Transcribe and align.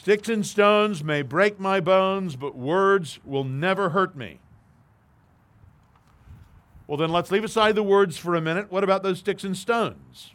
Sticks 0.00 0.28
and 0.28 0.46
stones 0.46 1.02
may 1.02 1.22
break 1.22 1.58
my 1.58 1.80
bones, 1.80 2.36
but 2.36 2.54
words 2.54 3.18
will 3.24 3.42
never 3.42 3.88
hurt 3.90 4.16
me. 4.16 4.38
Well, 6.86 6.96
then 6.96 7.10
let's 7.10 7.32
leave 7.32 7.42
aside 7.42 7.74
the 7.74 7.82
words 7.82 8.16
for 8.16 8.36
a 8.36 8.40
minute. 8.40 8.70
What 8.70 8.84
about 8.84 9.02
those 9.02 9.18
sticks 9.18 9.42
and 9.42 9.56
stones? 9.56 10.34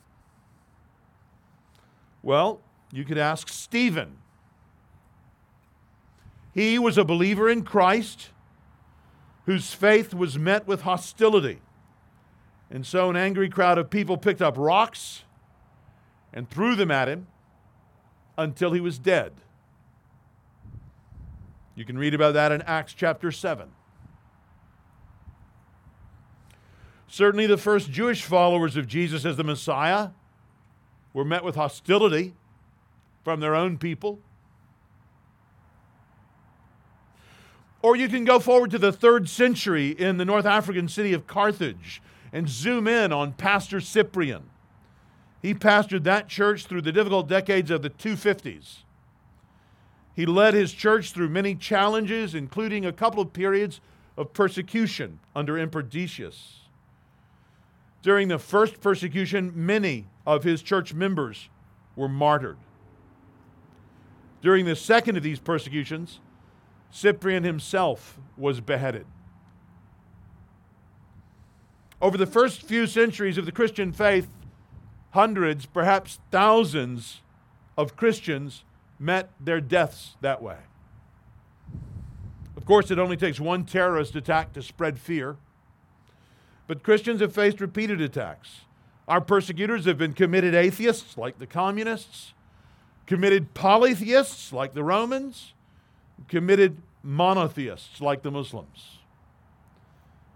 Well, 2.22 2.60
you 2.92 3.06
could 3.06 3.18
ask 3.18 3.48
Stephen. 3.48 4.18
He 6.54 6.78
was 6.78 6.98
a 6.98 7.06
believer 7.06 7.50
in 7.50 7.64
Christ 7.64 8.32
whose 9.46 9.74
faith 9.74 10.14
was 10.14 10.38
met 10.38 10.68
with 10.68 10.82
hostility. 10.82 11.62
And 12.70 12.86
so 12.86 13.10
an 13.10 13.16
angry 13.16 13.48
crowd 13.48 13.78
of 13.78 13.90
people 13.90 14.18
picked 14.18 14.42
up 14.42 14.56
rocks 14.58 15.24
and 16.34 16.50
threw 16.50 16.76
them 16.76 16.92
at 16.92 17.08
him 17.08 17.28
until 18.38 18.74
he 18.74 18.82
was 18.82 19.00
dead. 19.00 19.32
You 21.76 21.86
can 21.86 21.98
read 21.98 22.14
about 22.14 22.34
that 22.36 22.52
in 22.52 22.62
Acts 22.64 22.94
chapter 22.94 23.32
7. 23.32 23.70
Certainly, 27.08 27.48
the 27.48 27.58
first 27.58 27.92
Jewish 27.92 28.24
followers 28.24 28.76
of 28.76 28.88
Jesus 28.88 29.26
as 29.26 29.38
the 29.38 29.44
Messiah 29.44 30.10
were 31.14 31.26
met 31.26 31.44
with 31.44 31.56
hostility 31.56 32.34
from 33.24 33.40
their 33.40 33.56
own 33.56 33.78
people. 33.78 34.20
Or 37.82 37.96
you 37.96 38.08
can 38.08 38.24
go 38.24 38.40
forward 38.40 38.72
to 38.72 38.80
the 38.80 38.92
third 38.92 39.30
century 39.30 39.90
in 39.90 40.18
the 40.18 40.26
North 40.26 40.46
African 40.46 40.88
city 40.88 41.14
of 41.14 41.28
Carthage 41.28 42.02
and 42.32 42.50
zoom 42.50 42.88
in 42.88 43.12
on 43.12 43.34
Pastor 43.34 43.80
Cyprian. 43.80 44.50
He 45.42 45.54
pastored 45.54 46.04
that 46.06 46.30
church 46.30 46.66
through 46.66 46.82
the 46.84 46.94
difficult 46.94 47.28
decades 47.28 47.70
of 47.70 47.82
the 47.82 47.90
250s. 47.90 48.83
He 50.16 50.26
led 50.26 50.54
his 50.54 50.74
church 50.74 51.12
through 51.12 51.30
many 51.30 51.56
challenges, 51.56 52.36
including 52.36 52.86
a 52.86 52.94
couple 52.94 53.22
of 53.22 53.34
periods 53.34 53.82
of 54.16 54.34
persecution 54.34 55.20
under 55.36 55.58
Emperor 55.58 55.82
Decius. 55.82 56.60
During 58.04 58.28
the 58.28 58.38
first 58.38 58.80
persecution, 58.82 59.52
many 59.56 60.08
of 60.26 60.44
his 60.44 60.62
church 60.62 60.94
members 60.94 61.50
were 61.96 62.10
martyred. 62.10 62.58
During 64.42 64.66
the 64.66 64.76
second 64.76 65.18
of 65.18 65.24
these 65.24 65.40
persecutions, 65.40 66.20
Cyprian 66.92 67.44
himself 67.44 68.20
was 68.38 68.60
beheaded. 68.60 69.06
Over 72.02 72.18
the 72.18 72.28
first 72.28 72.62
few 72.62 72.86
centuries 72.86 73.38
of 73.38 73.46
the 73.46 73.52
Christian 73.52 73.94
faith, 73.94 74.28
hundreds, 75.12 75.66
perhaps 75.66 76.20
thousands 76.30 77.22
of 77.78 77.96
Christians 77.96 78.66
met 79.04 79.30
their 79.40 79.62
deaths 79.62 80.16
that 80.22 80.42
way. 80.42 80.58
Of 82.56 82.66
course, 82.66 82.92
it 82.92 83.00
only 83.00 83.18
takes 83.18 83.40
one 83.40 83.66
terrorist 83.66 84.16
attack 84.16 84.54
to 84.54 84.62
spread 84.62 84.98
fear. 84.98 85.36
But 86.66 86.82
Christians 86.82 87.20
have 87.20 87.34
faced 87.34 87.60
repeated 87.60 88.00
attacks. 88.00 88.62
Our 89.08 89.20
persecutors 89.20 89.86
have 89.86 89.98
been 89.98 90.14
committed 90.14 90.56
atheists, 90.56 91.18
like 91.18 91.40
the 91.40 91.46
communists, 91.46 92.34
committed 93.06 93.54
polytheists, 93.54 94.54
like 94.54 94.74
the 94.74 94.84
Romans, 94.84 95.54
committed 96.30 96.78
monotheists, 97.04 98.00
like 98.00 98.22
the 98.22 98.32
Muslims. 98.32 99.00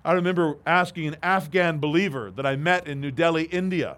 I 0.03 0.11
remember 0.13 0.57
asking 0.65 1.07
an 1.07 1.17
Afghan 1.23 1.79
believer 1.79 2.29
that 2.31 2.45
I 2.45 2.57
met 2.57 2.87
in 2.87 2.99
New 2.99 3.11
Delhi, 3.11 3.43
India, 3.43 3.97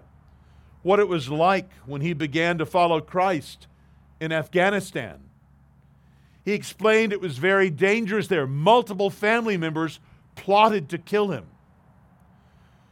what 0.82 1.00
it 1.00 1.08
was 1.08 1.28
like 1.28 1.70
when 1.84 2.00
he 2.00 2.12
began 2.12 2.58
to 2.58 2.66
follow 2.66 3.00
Christ 3.00 3.66
in 4.20 4.32
Afghanistan. 4.32 5.18
He 6.44 6.52
explained 6.52 7.12
it 7.12 7.20
was 7.20 7.38
very 7.38 7.70
dangerous 7.70 8.28
there. 8.28 8.46
Multiple 8.46 9.10
family 9.10 9.56
members 9.56 10.00
plotted 10.36 10.88
to 10.90 10.98
kill 10.98 11.30
him. 11.30 11.46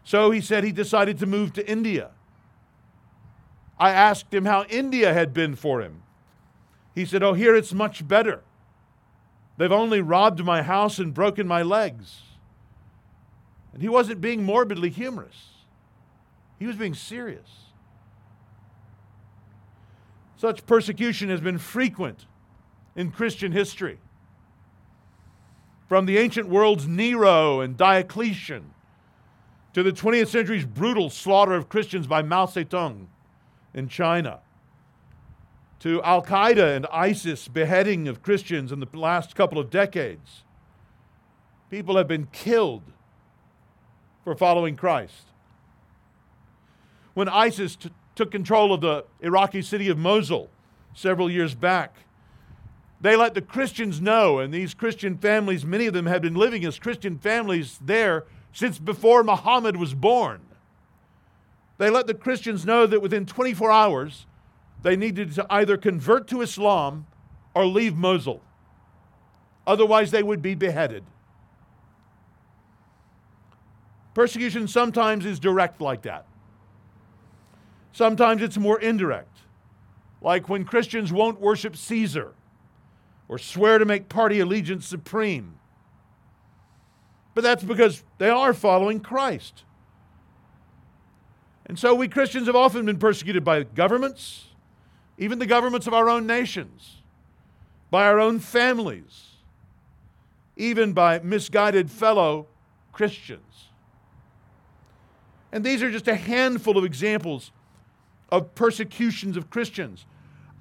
So 0.04 0.30
he 0.30 0.40
said 0.40 0.64
he 0.64 0.72
decided 0.72 1.18
to 1.18 1.26
move 1.26 1.52
to 1.54 1.70
India. 1.70 2.10
I 3.78 3.90
asked 3.90 4.32
him 4.32 4.44
how 4.44 4.64
India 4.64 5.12
had 5.12 5.32
been 5.32 5.54
for 5.54 5.80
him. 5.80 6.02
He 6.94 7.04
said, 7.04 7.22
Oh, 7.22 7.34
here 7.34 7.54
it's 7.54 7.72
much 7.72 8.06
better. 8.06 8.42
They've 9.56 9.70
only 9.70 10.00
robbed 10.00 10.44
my 10.44 10.62
house 10.62 10.98
and 10.98 11.12
broken 11.12 11.46
my 11.46 11.62
legs. 11.62 12.22
And 13.72 13.82
he 13.82 13.88
wasn't 13.88 14.20
being 14.20 14.42
morbidly 14.42 14.90
humorous, 14.90 15.64
he 16.58 16.66
was 16.66 16.76
being 16.76 16.94
serious. 16.94 17.67
Such 20.38 20.64
persecution 20.66 21.28
has 21.30 21.40
been 21.40 21.58
frequent 21.58 22.26
in 22.94 23.10
Christian 23.10 23.50
history. 23.50 23.98
From 25.88 26.06
the 26.06 26.16
ancient 26.16 26.48
world's 26.48 26.86
Nero 26.86 27.60
and 27.60 27.76
Diocletian 27.76 28.72
to 29.74 29.82
the 29.82 29.90
20th 29.90 30.28
century's 30.28 30.64
brutal 30.64 31.10
slaughter 31.10 31.54
of 31.54 31.68
Christians 31.68 32.06
by 32.06 32.22
Mao 32.22 32.46
Zedong 32.46 33.06
in 33.74 33.88
China, 33.88 34.38
to 35.80 36.00
Al 36.02 36.22
Qaeda 36.22 36.76
and 36.76 36.86
ISIS 36.92 37.48
beheading 37.48 38.06
of 38.06 38.22
Christians 38.22 38.70
in 38.70 38.78
the 38.78 38.88
last 38.92 39.34
couple 39.34 39.58
of 39.58 39.70
decades. 39.70 40.44
People 41.68 41.96
have 41.96 42.08
been 42.08 42.26
killed 42.32 42.82
for 44.22 44.36
following 44.36 44.76
Christ. 44.76 45.24
When 47.14 47.28
ISIS 47.28 47.74
t- 47.76 47.90
took 48.18 48.30
control 48.32 48.74
of 48.74 48.80
the 48.80 49.04
Iraqi 49.20 49.62
city 49.62 49.88
of 49.88 49.96
Mosul 49.96 50.50
several 50.92 51.30
years 51.30 51.54
back, 51.54 51.94
they 53.00 53.14
let 53.14 53.34
the 53.34 53.40
Christians 53.40 54.00
know, 54.00 54.40
and 54.40 54.52
these 54.52 54.74
Christian 54.74 55.16
families, 55.16 55.64
many 55.64 55.86
of 55.86 55.94
them 55.94 56.06
had 56.06 56.20
been 56.20 56.34
living 56.34 56.64
as 56.64 56.80
Christian 56.80 57.16
families 57.16 57.78
there 57.80 58.24
since 58.52 58.80
before 58.80 59.22
Muhammad 59.22 59.76
was 59.76 59.94
born. 59.94 60.40
They 61.78 61.90
let 61.90 62.08
the 62.08 62.14
Christians 62.14 62.66
know 62.66 62.86
that 62.86 63.00
within 63.00 63.24
24 63.24 63.70
hours, 63.70 64.26
they 64.82 64.96
needed 64.96 65.32
to 65.34 65.46
either 65.48 65.76
convert 65.76 66.26
to 66.28 66.42
Islam 66.42 67.06
or 67.54 67.66
leave 67.66 67.94
Mosul. 67.94 68.42
Otherwise, 69.64 70.10
they 70.10 70.24
would 70.24 70.42
be 70.42 70.56
beheaded. 70.56 71.04
Persecution 74.12 74.66
sometimes 74.66 75.24
is 75.24 75.38
direct 75.38 75.80
like 75.80 76.02
that. 76.02 76.27
Sometimes 77.98 78.42
it's 78.42 78.56
more 78.56 78.80
indirect, 78.80 79.36
like 80.22 80.48
when 80.48 80.64
Christians 80.64 81.12
won't 81.12 81.40
worship 81.40 81.74
Caesar 81.74 82.32
or 83.28 83.38
swear 83.38 83.78
to 83.78 83.84
make 83.84 84.08
party 84.08 84.40
allegiance 84.40 84.86
supreme 84.86 85.58
but 87.38 87.44
that's 87.44 87.62
because 87.62 88.02
they 88.18 88.30
are 88.30 88.52
following 88.52 88.98
Christ. 88.98 89.62
And 91.66 91.78
so 91.78 91.94
we 91.94 92.08
Christians 92.08 92.48
have 92.48 92.56
often 92.56 92.84
been 92.84 92.98
persecuted 92.98 93.44
by 93.44 93.62
governments, 93.62 94.46
even 95.18 95.38
the 95.38 95.46
governments 95.46 95.86
of 95.86 95.94
our 95.94 96.10
own 96.10 96.26
nations, 96.26 96.96
by 97.92 98.06
our 98.06 98.18
own 98.18 98.40
families, 98.40 99.36
even 100.56 100.92
by 100.92 101.20
misguided 101.20 101.92
fellow 101.92 102.48
Christians. 102.90 103.68
And 105.52 105.62
these 105.62 105.80
are 105.80 105.92
just 105.92 106.08
a 106.08 106.16
handful 106.16 106.76
of 106.76 106.84
examples 106.84 107.52
of 108.30 108.54
persecutions 108.54 109.36
of 109.36 109.50
Christians. 109.50 110.06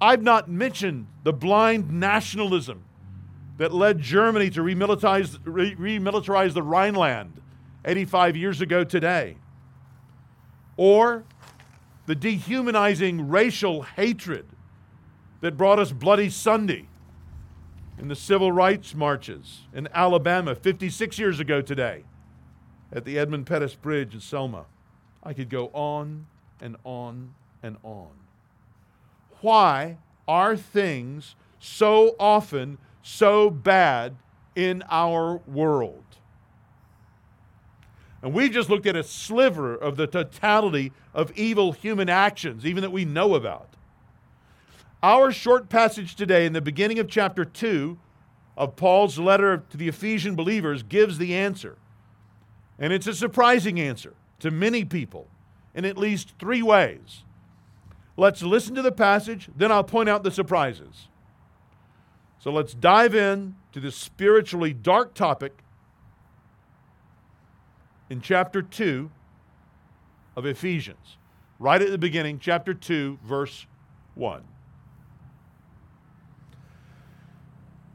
I've 0.00 0.22
not 0.22 0.48
mentioned 0.48 1.08
the 1.24 1.32
blind 1.32 1.90
nationalism 1.90 2.84
that 3.58 3.72
led 3.72 4.00
Germany 4.00 4.50
to 4.50 4.60
remilitarize, 4.60 5.38
remilitarize 5.40 6.54
the 6.54 6.62
Rhineland 6.62 7.40
85 7.84 8.36
years 8.36 8.60
ago 8.60 8.84
today. 8.84 9.36
Or 10.76 11.24
the 12.06 12.14
dehumanizing 12.14 13.28
racial 13.28 13.82
hatred 13.82 14.46
that 15.40 15.56
brought 15.56 15.78
us 15.78 15.92
Bloody 15.92 16.30
Sunday 16.30 16.88
in 17.98 18.08
the 18.08 18.16
civil 18.16 18.52
rights 18.52 18.94
marches 18.94 19.62
in 19.74 19.88
Alabama 19.92 20.54
56 20.54 21.18
years 21.18 21.40
ago 21.40 21.60
today 21.60 22.04
at 22.92 23.04
the 23.04 23.18
Edmund 23.18 23.46
Pettus 23.46 23.74
Bridge 23.74 24.14
in 24.14 24.20
Selma. 24.20 24.66
I 25.22 25.32
could 25.32 25.50
go 25.50 25.66
on 25.74 26.26
and 26.60 26.76
on 26.84 27.34
and 27.62 27.76
on. 27.82 28.10
Why 29.40 29.98
are 30.26 30.56
things 30.56 31.36
so 31.58 32.14
often 32.18 32.78
so 33.02 33.50
bad 33.50 34.16
in 34.54 34.82
our 34.90 35.36
world. 35.46 36.04
And 38.22 38.34
we've 38.34 38.50
just 38.50 38.68
looked 38.68 38.86
at 38.86 38.96
a 38.96 39.04
sliver 39.04 39.74
of 39.74 39.96
the 39.96 40.06
totality 40.06 40.92
of 41.14 41.30
evil 41.36 41.72
human 41.72 42.08
actions, 42.08 42.66
even 42.66 42.82
that 42.82 42.90
we 42.90 43.04
know 43.04 43.36
about. 43.36 43.68
Our 45.02 45.30
short 45.30 45.68
passage 45.68 46.16
today, 46.16 46.44
in 46.44 46.52
the 46.52 46.60
beginning 46.60 46.98
of 46.98 47.08
chapter 47.08 47.44
2 47.44 47.96
of 48.56 48.74
Paul's 48.74 49.18
letter 49.18 49.62
to 49.70 49.76
the 49.76 49.86
Ephesian 49.86 50.34
believers, 50.34 50.82
gives 50.82 51.18
the 51.18 51.36
answer. 51.36 51.78
And 52.80 52.92
it's 52.92 53.06
a 53.06 53.14
surprising 53.14 53.78
answer 53.78 54.14
to 54.40 54.50
many 54.50 54.84
people 54.84 55.28
in 55.72 55.84
at 55.84 55.96
least 55.96 56.34
three 56.40 56.62
ways. 56.62 57.22
Let's 58.18 58.42
listen 58.42 58.74
to 58.74 58.82
the 58.82 58.90
passage, 58.90 59.48
then 59.56 59.70
I'll 59.70 59.84
point 59.84 60.08
out 60.08 60.24
the 60.24 60.32
surprises. 60.32 61.06
So 62.40 62.50
let's 62.50 62.74
dive 62.74 63.14
in 63.14 63.54
to 63.70 63.78
this 63.78 63.94
spiritually 63.94 64.72
dark 64.72 65.14
topic 65.14 65.62
in 68.10 68.20
chapter 68.20 68.60
2 68.60 69.08
of 70.34 70.46
Ephesians. 70.46 71.16
Right 71.60 71.80
at 71.80 71.92
the 71.92 71.98
beginning, 71.98 72.40
chapter 72.40 72.74
2, 72.74 73.20
verse 73.24 73.66
1. 74.16 74.42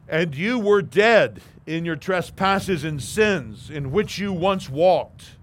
And 0.08 0.34
you 0.34 0.58
were 0.58 0.80
dead 0.80 1.42
in 1.66 1.84
your 1.84 1.96
trespasses 1.96 2.82
and 2.82 3.02
sins, 3.02 3.68
in 3.68 3.90
which 3.90 4.18
you 4.18 4.32
once 4.32 4.70
walked, 4.70 5.36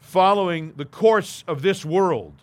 following 0.00 0.72
the 0.76 0.86
course 0.86 1.44
of 1.46 1.60
this 1.60 1.84
world, 1.84 2.42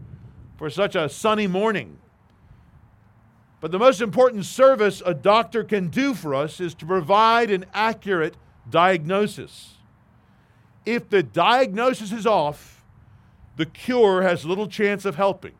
for 0.61 0.69
such 0.69 0.95
a 0.95 1.09
sunny 1.09 1.47
morning. 1.47 1.97
But 3.61 3.71
the 3.71 3.79
most 3.79 3.99
important 3.99 4.45
service 4.45 5.01
a 5.03 5.15
doctor 5.15 5.63
can 5.63 5.87
do 5.87 6.13
for 6.13 6.35
us 6.35 6.59
is 6.59 6.75
to 6.75 6.85
provide 6.85 7.49
an 7.49 7.65
accurate 7.73 8.35
diagnosis. 8.69 9.77
If 10.85 11.09
the 11.09 11.23
diagnosis 11.23 12.11
is 12.11 12.27
off, 12.27 12.83
the 13.57 13.65
cure 13.65 14.21
has 14.21 14.45
little 14.45 14.67
chance 14.67 15.03
of 15.03 15.15
helping. 15.15 15.53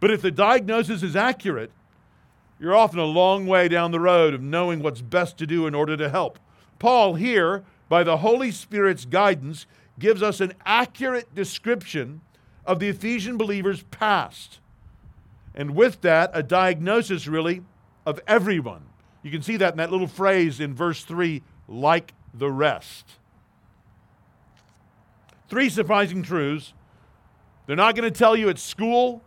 But 0.00 0.10
if 0.10 0.22
the 0.22 0.30
diagnosis 0.30 1.02
is 1.02 1.14
accurate, 1.14 1.70
you're 2.58 2.74
often 2.74 2.98
a 2.98 3.04
long 3.04 3.46
way 3.46 3.68
down 3.68 3.90
the 3.90 4.00
road 4.00 4.32
of 4.32 4.40
knowing 4.40 4.82
what's 4.82 5.02
best 5.02 5.36
to 5.36 5.46
do 5.46 5.66
in 5.66 5.74
order 5.74 5.98
to 5.98 6.08
help. 6.08 6.38
Paul, 6.78 7.16
here, 7.16 7.62
by 7.90 8.04
the 8.04 8.16
Holy 8.16 8.50
Spirit's 8.50 9.04
guidance, 9.04 9.66
gives 9.98 10.22
us 10.22 10.40
an 10.40 10.54
accurate 10.64 11.34
description 11.34 12.22
of 12.66 12.78
the 12.78 12.88
Ephesian 12.88 13.36
believers' 13.36 13.82
past. 13.90 14.58
And 15.54 15.74
with 15.74 16.00
that, 16.00 16.30
a 16.32 16.42
diagnosis, 16.42 17.26
really, 17.26 17.62
of 18.06 18.20
everyone. 18.26 18.82
You 19.22 19.30
can 19.30 19.42
see 19.42 19.56
that 19.56 19.72
in 19.72 19.78
that 19.78 19.90
little 19.90 20.06
phrase 20.06 20.60
in 20.60 20.74
verse 20.74 21.04
3 21.04 21.42
like 21.68 22.12
the 22.32 22.50
rest. 22.50 23.06
Three 25.48 25.68
surprising 25.68 26.22
truths. 26.22 26.72
They're 27.66 27.76
not 27.76 27.94
going 27.94 28.10
to 28.10 28.16
tell 28.16 28.36
you 28.36 28.48
at 28.48 28.58
school, 28.58 29.22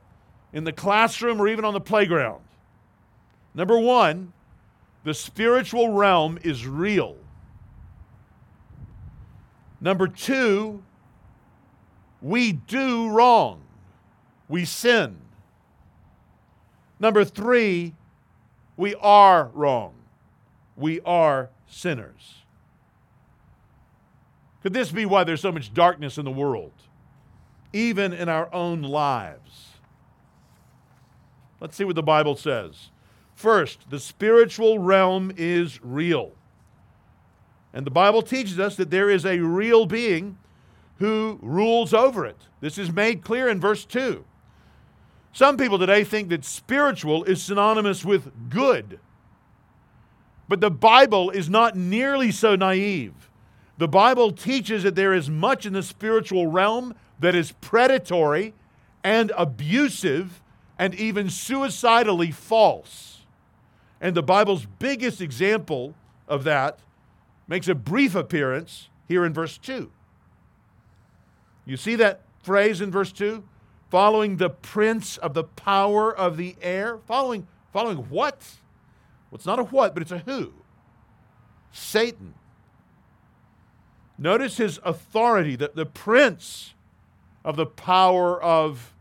in 0.53 0.63
the 0.63 0.71
classroom, 0.71 1.41
or 1.41 1.47
even 1.47 1.65
on 1.65 1.73
the 1.73 1.81
playground. 1.81 2.41
Number 3.53 3.79
one, 3.79 4.33
the 5.03 5.13
spiritual 5.13 5.93
realm 5.93 6.37
is 6.43 6.67
real. 6.67 7.15
Number 9.79 10.07
two, 10.07 10.83
we 12.21 12.53
do 12.53 13.09
wrong, 13.09 13.61
we 14.47 14.65
sin. 14.65 15.17
Number 16.99 17.23
three, 17.23 17.93
we 18.75 18.95
are 18.95 19.51
wrong, 19.53 19.93
we 20.75 20.99
are 21.01 21.49
sinners. 21.67 22.43
Could 24.63 24.73
this 24.73 24.91
be 24.91 25.05
why 25.05 25.23
there's 25.23 25.41
so 25.41 25.51
much 25.51 25.73
darkness 25.73 26.17
in 26.17 26.25
the 26.25 26.31
world, 26.31 26.73
even 27.71 28.13
in 28.13 28.27
our 28.27 28.53
own 28.53 28.81
lives? 28.81 29.67
Let's 31.59 31.75
see 31.75 31.83
what 31.83 31.95
the 31.95 32.03
Bible 32.03 32.35
says. 32.35 32.89
First, 33.35 33.89
the 33.89 33.99
spiritual 33.99 34.79
realm 34.79 35.31
is 35.37 35.79
real. 35.83 36.31
And 37.73 37.85
the 37.85 37.91
Bible 37.91 38.21
teaches 38.21 38.59
us 38.59 38.75
that 38.77 38.89
there 38.89 39.09
is 39.09 39.25
a 39.25 39.39
real 39.39 39.85
being 39.85 40.37
who 40.99 41.39
rules 41.41 41.93
over 41.93 42.25
it. 42.25 42.37
This 42.59 42.77
is 42.77 42.91
made 42.91 43.21
clear 43.21 43.47
in 43.47 43.59
verse 43.59 43.85
2. 43.85 44.25
Some 45.31 45.57
people 45.57 45.77
today 45.77 46.03
think 46.03 46.29
that 46.29 46.43
spiritual 46.43 47.23
is 47.25 47.43
synonymous 47.43 48.03
with 48.03 48.49
good. 48.49 48.99
But 50.49 50.61
the 50.61 50.71
Bible 50.71 51.29
is 51.29 51.49
not 51.49 51.75
nearly 51.75 52.31
so 52.31 52.55
naive. 52.55 53.29
The 53.77 53.87
Bible 53.87 54.31
teaches 54.31 54.83
that 54.83 54.95
there 54.95 55.13
is 55.13 55.29
much 55.29 55.65
in 55.65 55.73
the 55.73 55.83
spiritual 55.83 56.47
realm 56.47 56.95
that 57.19 57.35
is 57.35 57.51
predatory 57.51 58.55
and 59.03 59.31
abusive 59.37 60.41
and 60.79 60.95
even 60.95 61.29
suicidally 61.29 62.31
false. 62.31 63.21
And 64.01 64.15
the 64.15 64.23
Bible's 64.23 64.65
biggest 64.79 65.21
example 65.21 65.93
of 66.27 66.43
that 66.45 66.79
makes 67.47 67.67
a 67.67 67.75
brief 67.75 68.15
appearance 68.15 68.89
here 69.07 69.25
in 69.25 69.33
verse 69.33 69.57
2. 69.57 69.91
You 71.67 71.77
see 71.77 71.95
that 71.97 72.21
phrase 72.41 72.81
in 72.81 72.91
verse 72.91 73.11
2? 73.11 73.43
Following 73.91 74.37
the 74.37 74.49
prince 74.49 75.17
of 75.17 75.33
the 75.33 75.43
power 75.43 76.15
of 76.15 76.37
the 76.37 76.55
air? 76.61 76.97
Following, 77.05 77.45
following 77.73 77.97
what? 78.09 78.41
Well, 79.29 79.35
it's 79.35 79.45
not 79.45 79.59
a 79.59 79.63
what, 79.65 79.93
but 79.93 80.01
it's 80.01 80.11
a 80.11 80.19
who. 80.19 80.53
Satan. 81.71 82.33
Notice 84.17 84.57
his 84.57 84.79
authority, 84.83 85.55
the, 85.55 85.71
the 85.73 85.85
prince 85.85 86.73
of 87.45 87.55
the 87.55 87.65
power 87.65 88.41
of 88.41 88.93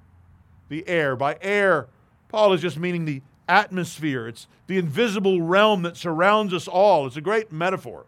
the 0.68 0.86
air. 0.88 1.16
By 1.16 1.38
air, 1.40 1.86
Paul 2.28 2.52
is 2.52 2.60
just 2.60 2.78
meaning 2.78 3.04
the 3.04 3.22
atmosphere, 3.48 4.26
it's 4.26 4.48
the 4.66 4.76
invisible 4.76 5.40
realm 5.40 5.82
that 5.82 5.96
surrounds 5.96 6.52
us 6.52 6.66
all. 6.66 7.06
It's 7.06 7.16
a 7.16 7.20
great 7.20 7.52
metaphor 7.52 8.04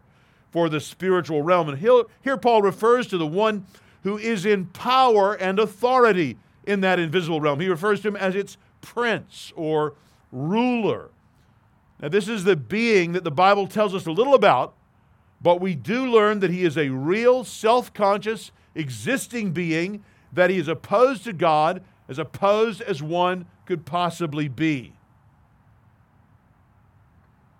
for 0.51 0.67
the 0.67 0.81
spiritual 0.81 1.41
realm. 1.41 1.69
And 1.69 1.77
here, 1.77 2.37
Paul 2.37 2.61
refers 2.61 3.07
to 3.07 3.17
the 3.17 3.25
one 3.25 3.65
who 4.03 4.17
is 4.17 4.45
in 4.45 4.65
power 4.67 5.33
and 5.33 5.59
authority 5.59 6.37
in 6.65 6.81
that 6.81 6.99
invisible 6.99 7.41
realm. 7.41 7.59
He 7.59 7.67
refers 7.67 8.01
to 8.01 8.09
him 8.09 8.15
as 8.15 8.35
its 8.35 8.57
prince 8.81 9.51
or 9.55 9.93
ruler. 10.31 11.09
Now, 12.01 12.09
this 12.09 12.27
is 12.27 12.43
the 12.43 12.55
being 12.55 13.11
that 13.13 13.23
the 13.23 13.31
Bible 13.31 13.67
tells 13.67 13.93
us 13.93 14.05
a 14.05 14.11
little 14.11 14.33
about, 14.33 14.73
but 15.41 15.59
we 15.59 15.75
do 15.75 16.05
learn 16.05 16.39
that 16.39 16.51
he 16.51 16.63
is 16.63 16.77
a 16.77 16.89
real, 16.89 17.43
self 17.43 17.93
conscious, 17.93 18.51
existing 18.75 19.51
being, 19.51 20.03
that 20.31 20.49
he 20.49 20.57
is 20.57 20.67
opposed 20.67 21.23
to 21.25 21.33
God, 21.33 21.83
as 22.07 22.19
opposed 22.19 22.81
as 22.81 23.03
one 23.03 23.45
could 23.65 23.85
possibly 23.85 24.47
be. 24.47 24.93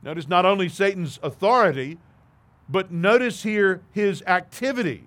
Notice 0.02 0.28
not 0.28 0.46
only 0.46 0.70
Satan's 0.70 1.20
authority, 1.22 1.98
but 2.70 2.92
notice 2.92 3.44
here 3.44 3.82
his 3.92 4.24
activity. 4.24 5.04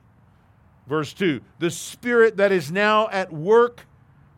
Verse 0.86 1.12
2 1.12 1.40
the 1.58 1.70
spirit 1.70 2.36
that 2.36 2.52
is 2.52 2.70
now 2.70 3.08
at 3.10 3.32
work 3.32 3.86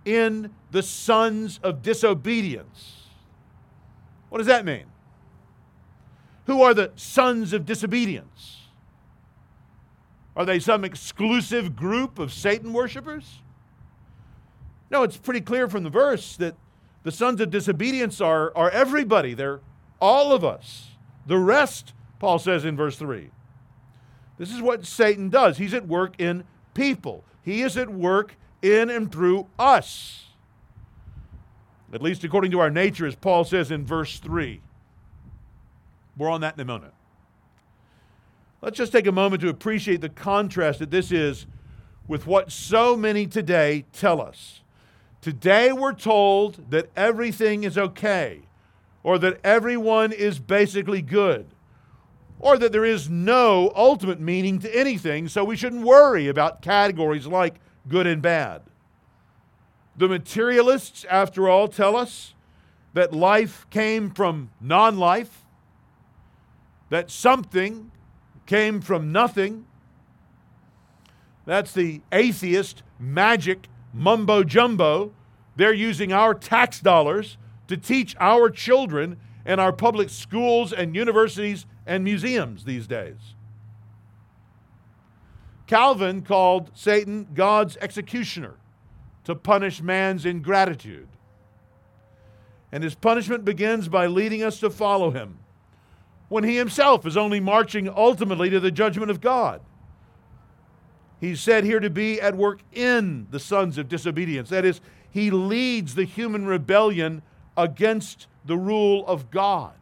in 0.04 0.50
the 0.70 0.82
sons 0.82 1.58
of 1.62 1.82
disobedience. 1.82 3.08
What 4.28 4.38
does 4.38 4.46
that 4.46 4.64
mean? 4.64 4.84
Who 6.46 6.62
are 6.62 6.74
the 6.74 6.92
sons 6.96 7.52
of 7.52 7.64
disobedience? 7.64 8.68
Are 10.36 10.44
they 10.44 10.58
some 10.58 10.84
exclusive 10.84 11.76
group 11.76 12.18
of 12.18 12.32
Satan 12.32 12.72
worshippers? 12.72 13.40
No, 14.90 15.02
it's 15.02 15.16
pretty 15.16 15.40
clear 15.40 15.68
from 15.68 15.84
the 15.84 15.90
verse 15.90 16.36
that 16.36 16.56
the 17.04 17.12
sons 17.12 17.40
of 17.40 17.50
disobedience 17.50 18.20
are, 18.20 18.52
are 18.56 18.70
everybody. 18.70 19.34
They're 19.34 19.60
all 20.00 20.32
of 20.32 20.44
us. 20.44 20.90
The 21.26 21.38
rest, 21.38 21.94
Paul 22.18 22.38
says 22.38 22.64
in 22.64 22.76
verse 22.76 22.96
3. 22.96 23.30
This 24.38 24.52
is 24.52 24.60
what 24.60 24.84
Satan 24.84 25.28
does. 25.28 25.58
He's 25.58 25.74
at 25.74 25.86
work 25.86 26.14
in 26.18 26.44
people, 26.74 27.24
he 27.42 27.62
is 27.62 27.76
at 27.76 27.90
work 27.90 28.36
in 28.62 28.90
and 28.90 29.12
through 29.12 29.46
us 29.58 30.24
at 31.94 32.02
least 32.02 32.24
according 32.24 32.50
to 32.50 32.58
our 32.58 32.70
nature, 32.70 33.06
as 33.06 33.14
Paul 33.14 33.44
says 33.44 33.70
in 33.70 33.86
verse 33.86 34.18
3. 34.18 34.60
We're 36.16 36.28
on 36.28 36.40
that 36.40 36.54
in 36.54 36.60
a 36.60 36.64
moment. 36.64 36.92
Let's 38.60 38.76
just 38.76 38.90
take 38.90 39.06
a 39.06 39.12
moment 39.12 39.42
to 39.42 39.48
appreciate 39.48 40.00
the 40.00 40.08
contrast 40.08 40.80
that 40.80 40.90
this 40.90 41.12
is 41.12 41.46
with 42.08 42.26
what 42.26 42.50
so 42.50 42.96
many 42.96 43.26
today 43.26 43.84
tell 43.92 44.20
us. 44.20 44.62
Today, 45.20 45.72
we're 45.72 45.94
told 45.94 46.70
that 46.70 46.90
everything 46.96 47.64
is 47.64 47.78
okay, 47.78 48.42
or 49.02 49.16
that 49.18 49.38
everyone 49.44 50.12
is 50.12 50.38
basically 50.38 51.00
good, 51.00 51.46
or 52.44 52.58
that 52.58 52.72
there 52.72 52.84
is 52.84 53.08
no 53.08 53.72
ultimate 53.74 54.20
meaning 54.20 54.58
to 54.58 54.76
anything, 54.78 55.28
so 55.28 55.42
we 55.42 55.56
shouldn't 55.56 55.82
worry 55.82 56.28
about 56.28 56.60
categories 56.60 57.26
like 57.26 57.54
good 57.88 58.06
and 58.06 58.20
bad. 58.20 58.60
The 59.96 60.08
materialists, 60.08 61.06
after 61.08 61.48
all, 61.48 61.68
tell 61.68 61.96
us 61.96 62.34
that 62.92 63.14
life 63.14 63.66
came 63.70 64.10
from 64.10 64.50
non 64.60 64.98
life, 64.98 65.46
that 66.90 67.10
something 67.10 67.90
came 68.44 68.82
from 68.82 69.10
nothing. 69.10 69.64
That's 71.46 71.72
the 71.72 72.02
atheist 72.12 72.82
magic 72.98 73.68
mumbo 73.94 74.44
jumbo. 74.44 75.14
They're 75.56 75.72
using 75.72 76.12
our 76.12 76.34
tax 76.34 76.80
dollars 76.80 77.38
to 77.68 77.78
teach 77.78 78.14
our 78.20 78.50
children 78.50 79.16
in 79.46 79.58
our 79.58 79.72
public 79.72 80.10
schools 80.10 80.74
and 80.74 80.94
universities 80.94 81.64
and 81.86 82.04
museums 82.04 82.64
these 82.64 82.86
days. 82.86 83.34
Calvin 85.66 86.22
called 86.22 86.70
Satan 86.74 87.28
God's 87.34 87.76
executioner 87.78 88.54
to 89.24 89.34
punish 89.34 89.80
man's 89.80 90.26
ingratitude. 90.26 91.08
And 92.70 92.84
his 92.84 92.94
punishment 92.94 93.44
begins 93.44 93.88
by 93.88 94.06
leading 94.06 94.42
us 94.42 94.60
to 94.60 94.68
follow 94.68 95.10
him 95.10 95.38
when 96.28 96.44
he 96.44 96.56
himself 96.56 97.06
is 97.06 97.16
only 97.16 97.40
marching 97.40 97.88
ultimately 97.88 98.50
to 98.50 98.60
the 98.60 98.70
judgment 98.70 99.10
of 99.10 99.20
God. 99.20 99.60
He's 101.20 101.40
said 101.40 101.64
here 101.64 101.80
to 101.80 101.90
be 101.90 102.20
at 102.20 102.36
work 102.36 102.60
in 102.72 103.28
the 103.30 103.38
sons 103.38 103.78
of 103.78 103.88
disobedience. 103.88 104.50
That 104.50 104.64
is, 104.64 104.80
he 105.10 105.30
leads 105.30 105.94
the 105.94 106.04
human 106.04 106.44
rebellion 106.44 107.22
against 107.56 108.26
the 108.44 108.56
rule 108.56 109.06
of 109.06 109.30
God. 109.30 109.72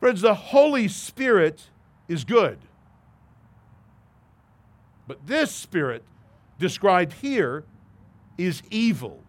Friends, 0.00 0.20
the 0.20 0.34
Holy 0.34 0.88
Spirit 0.88 1.68
is 2.08 2.24
good. 2.24 2.58
But 5.06 5.26
this 5.26 5.50
spirit 5.50 6.04
described 6.58 7.14
here 7.14 7.64
is 8.36 8.62
evil. 8.70 9.22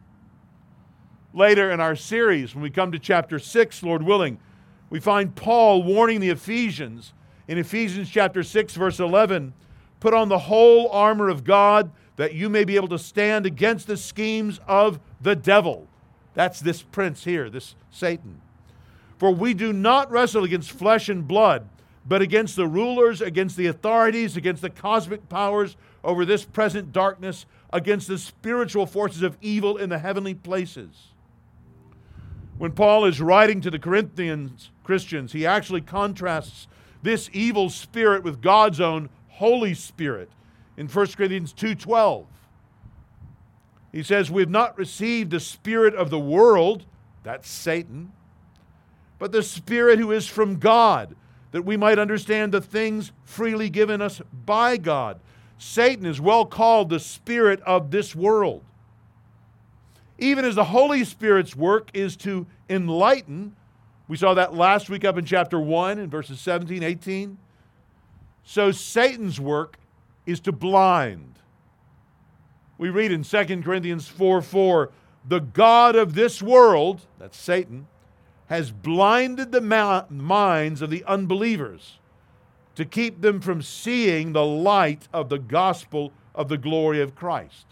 Later 1.33 1.71
in 1.71 1.79
our 1.79 1.95
series, 1.95 2.53
when 2.53 2.61
we 2.61 2.69
come 2.69 2.91
to 2.91 2.99
chapter 2.99 3.39
6, 3.39 3.83
Lord 3.83 4.03
willing, 4.03 4.39
we 4.89 4.99
find 4.99 5.35
Paul 5.35 5.83
warning 5.83 6.19
the 6.19 6.29
Ephesians 6.29 7.13
in 7.47 7.57
Ephesians 7.57 8.09
chapter 8.09 8.43
6, 8.43 8.75
verse 8.75 8.99
11 8.99 9.53
put 9.99 10.13
on 10.13 10.29
the 10.29 10.39
whole 10.39 10.89
armor 10.89 11.29
of 11.29 11.43
God 11.43 11.91
that 12.15 12.33
you 12.33 12.49
may 12.49 12.63
be 12.63 12.75
able 12.75 12.88
to 12.88 12.99
stand 12.99 13.45
against 13.45 13.88
the 13.88 13.97
schemes 13.97 14.59
of 14.67 14.99
the 15.21 15.35
devil. 15.35 15.88
That's 16.33 16.59
this 16.59 16.81
prince 16.81 17.23
here, 17.23 17.49
this 17.49 17.75
Satan. 17.91 18.41
For 19.19 19.31
we 19.31 19.53
do 19.53 19.73
not 19.73 20.09
wrestle 20.09 20.45
against 20.45 20.71
flesh 20.71 21.09
and 21.09 21.27
blood, 21.27 21.67
but 22.07 22.21
against 22.21 22.55
the 22.55 22.67
rulers, 22.67 23.21
against 23.21 23.57
the 23.57 23.67
authorities, 23.67 24.38
against 24.38 24.61
the 24.61 24.69
cosmic 24.69 25.27
powers 25.27 25.75
over 26.05 26.23
this 26.23 26.45
present 26.45 26.93
darkness, 26.93 27.45
against 27.73 28.07
the 28.07 28.17
spiritual 28.17 28.85
forces 28.85 29.21
of 29.21 29.38
evil 29.41 29.75
in 29.75 29.89
the 29.89 29.99
heavenly 29.99 30.33
places. 30.33 31.09
When 32.57 32.71
Paul 32.71 33.03
is 33.03 33.19
writing 33.21 33.59
to 33.61 33.69
the 33.69 33.77
Corinthians 33.77 34.71
Christians, 34.85 35.33
he 35.33 35.45
actually 35.45 35.81
contrasts 35.81 36.67
this 37.03 37.29
evil 37.33 37.69
spirit 37.69 38.23
with 38.23 38.41
God's 38.41 38.79
own 38.79 39.09
Holy 39.27 39.73
Spirit 39.73 40.31
in 40.77 40.88
1 40.88 41.17
Corinthians 41.17 41.51
2:12. 41.51 42.25
He 43.91 44.01
says, 44.01 44.31
"We 44.31 44.41
have 44.41 44.49
not 44.49 44.77
received 44.77 45.31
the 45.31 45.39
spirit 45.41 45.93
of 45.93 46.09
the 46.09 46.19
world, 46.19 46.85
that's 47.23 47.49
Satan, 47.49 48.13
but 49.19 49.31
the 49.31 49.43
spirit 49.43 49.99
who 49.99 50.11
is 50.11 50.27
from 50.27 50.57
God, 50.57 51.15
that 51.51 51.65
we 51.65 51.77
might 51.77 51.99
understand 51.99 52.51
the 52.51 52.61
things 52.61 53.11
freely 53.23 53.69
given 53.69 54.01
us 54.01 54.21
by 54.45 54.77
God." 54.77 55.19
Satan 55.57 56.05
is 56.05 56.19
well 56.19 56.45
called 56.45 56.89
the 56.89 56.99
spirit 56.99 57.61
of 57.61 57.91
this 57.91 58.15
world. 58.15 58.63
Even 60.17 60.45
as 60.45 60.55
the 60.55 60.65
Holy 60.65 61.03
Spirit's 61.03 61.55
work 61.55 61.89
is 61.93 62.15
to 62.17 62.47
enlighten 62.69 63.55
we 64.09 64.17
saw 64.17 64.33
that 64.33 64.55
last 64.55 64.89
week 64.89 65.05
up 65.05 65.19
in 65.19 65.23
chapter 65.23 65.59
1 65.59 65.99
in 65.99 66.09
verses 66.09 66.41
17, 66.41 66.81
18. 66.81 67.38
So 68.43 68.71
Satan's 68.71 69.39
work 69.39 69.77
is 70.25 70.39
to 70.41 70.51
blind. 70.51 71.35
We 72.79 72.89
read 72.89 73.11
in 73.11 73.23
2 73.23 73.61
Corinthians 73.61 74.07
4 74.07 74.41
4, 74.41 74.89
the 75.27 75.39
God 75.39 75.95
of 75.95 76.15
this 76.15 76.41
world, 76.41 77.01
that's 77.19 77.38
Satan, 77.38 77.85
has 78.50 78.72
blinded 78.72 79.51
the 79.51 79.62
ma- 79.62 80.06
minds 80.10 80.82
of 80.82 80.89
the 80.89 81.03
unbelievers 81.06 82.00
to 82.75 82.84
keep 82.84 83.22
them 83.22 83.39
from 83.39 83.62
seeing 83.62 84.34
the 84.34 84.46
light 84.46 85.08
of 85.13 85.29
the 85.29 85.38
gospel 85.38 86.12
of 86.34 86.50
the 86.50 86.58
glory 86.58 87.01
of 87.01 87.15
Christ. 87.15 87.65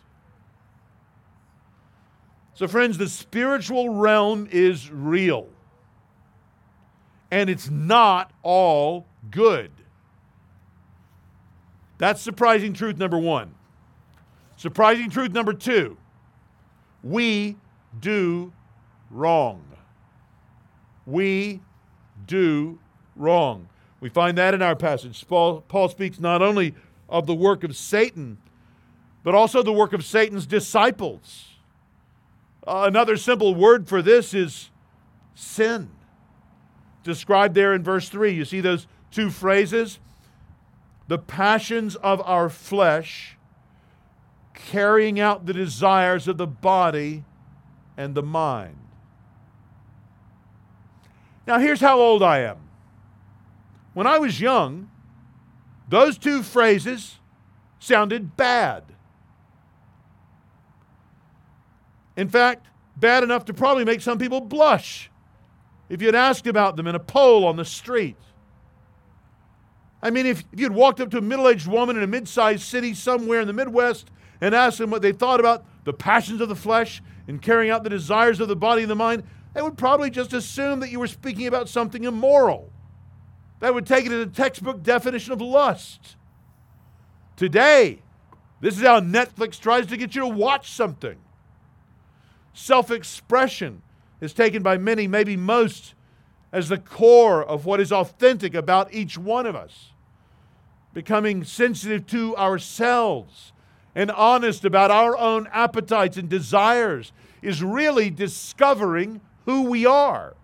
So, 2.53 2.67
friends, 2.67 2.97
the 2.97 3.09
spiritual 3.09 3.89
realm 3.89 4.47
is 4.51 4.89
real 4.91 5.49
and 7.31 7.49
it's 7.49 7.69
not 7.69 8.31
all 8.43 9.05
good. 9.29 9.71
That's 11.97 12.21
surprising 12.21 12.73
truth 12.73 12.97
number 12.97 13.17
one. 13.17 13.53
Surprising 14.55 15.09
truth 15.09 15.31
number 15.31 15.53
two 15.53 15.97
we 17.03 17.55
do 17.99 18.51
wrong. 19.09 19.63
We 21.07 21.61
do 22.27 22.77
wrong. 23.15 23.69
We 23.99 24.09
find 24.09 24.37
that 24.37 24.53
in 24.53 24.61
our 24.61 24.75
passage. 24.75 25.25
Paul, 25.27 25.61
Paul 25.61 25.89
speaks 25.89 26.19
not 26.19 26.43
only 26.43 26.75
of 27.09 27.25
the 27.25 27.33
work 27.33 27.63
of 27.63 27.75
Satan, 27.75 28.37
but 29.23 29.33
also 29.33 29.63
the 29.63 29.73
work 29.73 29.93
of 29.93 30.05
Satan's 30.05 30.45
disciples. 30.45 31.55
Uh, 32.67 32.83
another 32.85 33.17
simple 33.17 33.55
word 33.55 33.87
for 33.87 34.01
this 34.01 34.33
is 34.33 34.69
sin 35.33 35.89
described 37.03 37.55
there 37.55 37.73
in 37.73 37.81
verse 37.81 38.09
3. 38.09 38.31
You 38.31 38.45
see 38.45 38.61
those 38.61 38.85
two 39.09 39.29
phrases? 39.29 39.99
The 41.07 41.17
passions 41.17 41.95
of 41.95 42.21
our 42.25 42.49
flesh, 42.49 43.37
carrying 44.53 45.19
out 45.19 45.45
the 45.45 45.53
desires 45.53 46.27
of 46.27 46.37
the 46.37 46.47
body 46.47 47.23
and 47.95 48.13
the 48.13 48.23
mind. 48.23 48.86
Now, 51.47 51.59
here's 51.59 51.79
how 51.79 51.99
old 51.99 52.21
I 52.21 52.39
am. 52.39 52.57
When 53.93 54.05
I 54.05 54.19
was 54.19 54.39
young, 54.39 54.89
those 55.87 56.17
two 56.17 56.43
phrases 56.43 57.19
sounded 57.79 58.35
bad. 58.35 58.83
In 62.17 62.27
fact, 62.27 62.67
bad 62.97 63.23
enough 63.23 63.45
to 63.45 63.53
probably 63.53 63.85
make 63.85 64.01
some 64.01 64.19
people 64.19 64.41
blush 64.41 65.09
if 65.87 66.01
you'd 66.01 66.15
asked 66.15 66.47
about 66.47 66.75
them 66.75 66.85
in 66.85 66.95
a 66.95 66.99
poll 66.99 67.45
on 67.45 67.55
the 67.55 67.63
street. 67.63 68.17
I 70.01 70.09
mean, 70.09 70.25
if, 70.25 70.43
you'd 70.53 70.73
walked 70.73 70.99
up 70.99 71.09
to 71.11 71.19
a 71.19 71.21
middle 71.21 71.47
aged 71.47 71.67
woman 71.67 71.95
in 71.95 72.03
a 72.03 72.07
mid 72.07 72.27
sized 72.27 72.63
city 72.63 72.93
somewhere 72.93 73.39
in 73.39 73.47
the 73.47 73.53
Midwest 73.53 74.11
and 74.41 74.53
asked 74.53 74.79
them 74.79 74.89
what 74.89 75.01
they 75.01 75.13
thought 75.13 75.39
about 75.39 75.65
the 75.85 75.93
passions 75.93 76.41
of 76.41 76.49
the 76.49 76.55
flesh 76.55 77.01
and 77.27 77.41
carrying 77.41 77.71
out 77.71 77.83
the 77.83 77.89
desires 77.89 78.39
of 78.39 78.47
the 78.47 78.55
body 78.55 78.81
and 78.81 78.91
the 78.91 78.95
mind, 78.95 79.23
they 79.57 79.63
would 79.63 79.75
probably 79.75 80.11
just 80.11 80.33
assume 80.33 80.81
that 80.81 80.91
you 80.91 80.99
were 80.99 81.07
speaking 81.07 81.47
about 81.47 81.67
something 81.67 82.03
immoral. 82.03 82.69
That 83.59 83.73
would 83.73 83.87
take 83.87 84.05
it 84.05 84.11
as 84.11 84.27
a 84.27 84.29
textbook 84.29 84.83
definition 84.83 85.33
of 85.33 85.41
lust. 85.41 86.15
Today, 87.35 88.03
this 88.61 88.77
is 88.77 88.83
how 88.83 88.99
Netflix 88.99 89.59
tries 89.59 89.87
to 89.87 89.97
get 89.97 90.13
you 90.13 90.21
to 90.21 90.27
watch 90.27 90.71
something. 90.73 91.17
Self 92.53 92.91
expression 92.91 93.81
is 94.21 94.31
taken 94.31 94.61
by 94.61 94.77
many, 94.77 95.07
maybe 95.07 95.35
most, 95.35 95.95
as 96.51 96.69
the 96.69 96.77
core 96.77 97.43
of 97.43 97.65
what 97.65 97.81
is 97.81 97.91
authentic 97.91 98.53
about 98.53 98.93
each 98.93 99.17
one 99.17 99.47
of 99.47 99.55
us. 99.55 99.91
Becoming 100.93 101.43
sensitive 101.43 102.05
to 102.07 102.37
ourselves 102.37 103.53
and 103.95 104.11
honest 104.11 104.65
about 104.65 104.91
our 104.91 105.17
own 105.17 105.47
appetites 105.51 106.15
and 106.15 106.29
desires 106.29 107.11
is 107.41 107.63
really 107.63 108.11
discovering 108.11 109.19
who 109.47 109.63
we 109.63 109.85
are. 109.85 110.35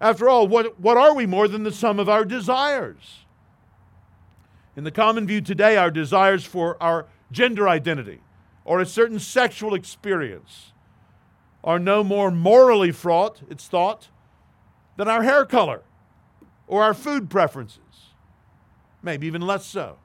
After 0.00 0.28
all, 0.28 0.48
what, 0.48 0.80
what 0.80 0.96
are 0.96 1.14
we 1.14 1.26
more 1.26 1.48
than 1.48 1.64
the 1.64 1.72
sum 1.72 1.98
of 1.98 2.08
our 2.08 2.24
desires? 2.24 3.26
In 4.76 4.84
the 4.84 4.92
common 4.92 5.26
view 5.26 5.42
today, 5.42 5.76
our 5.76 5.90
desires 5.90 6.44
for 6.44 6.82
our 6.82 7.06
gender 7.30 7.68
identity 7.68 8.20
or 8.64 8.80
a 8.80 8.86
certain 8.86 9.18
sexual 9.18 9.74
experience 9.74 10.72
are 11.62 11.78
no 11.78 12.02
more 12.02 12.30
morally 12.30 12.92
fraught, 12.92 13.42
it's 13.50 13.66
thought, 13.66 14.08
than 14.96 15.08
our 15.08 15.24
hair 15.24 15.44
color 15.44 15.82
or 16.68 16.84
our 16.84 16.94
food 16.94 17.28
preferences. 17.28 17.80
Maybe 19.02 19.26
even 19.26 19.42
less 19.42 19.66
so. 19.66 19.98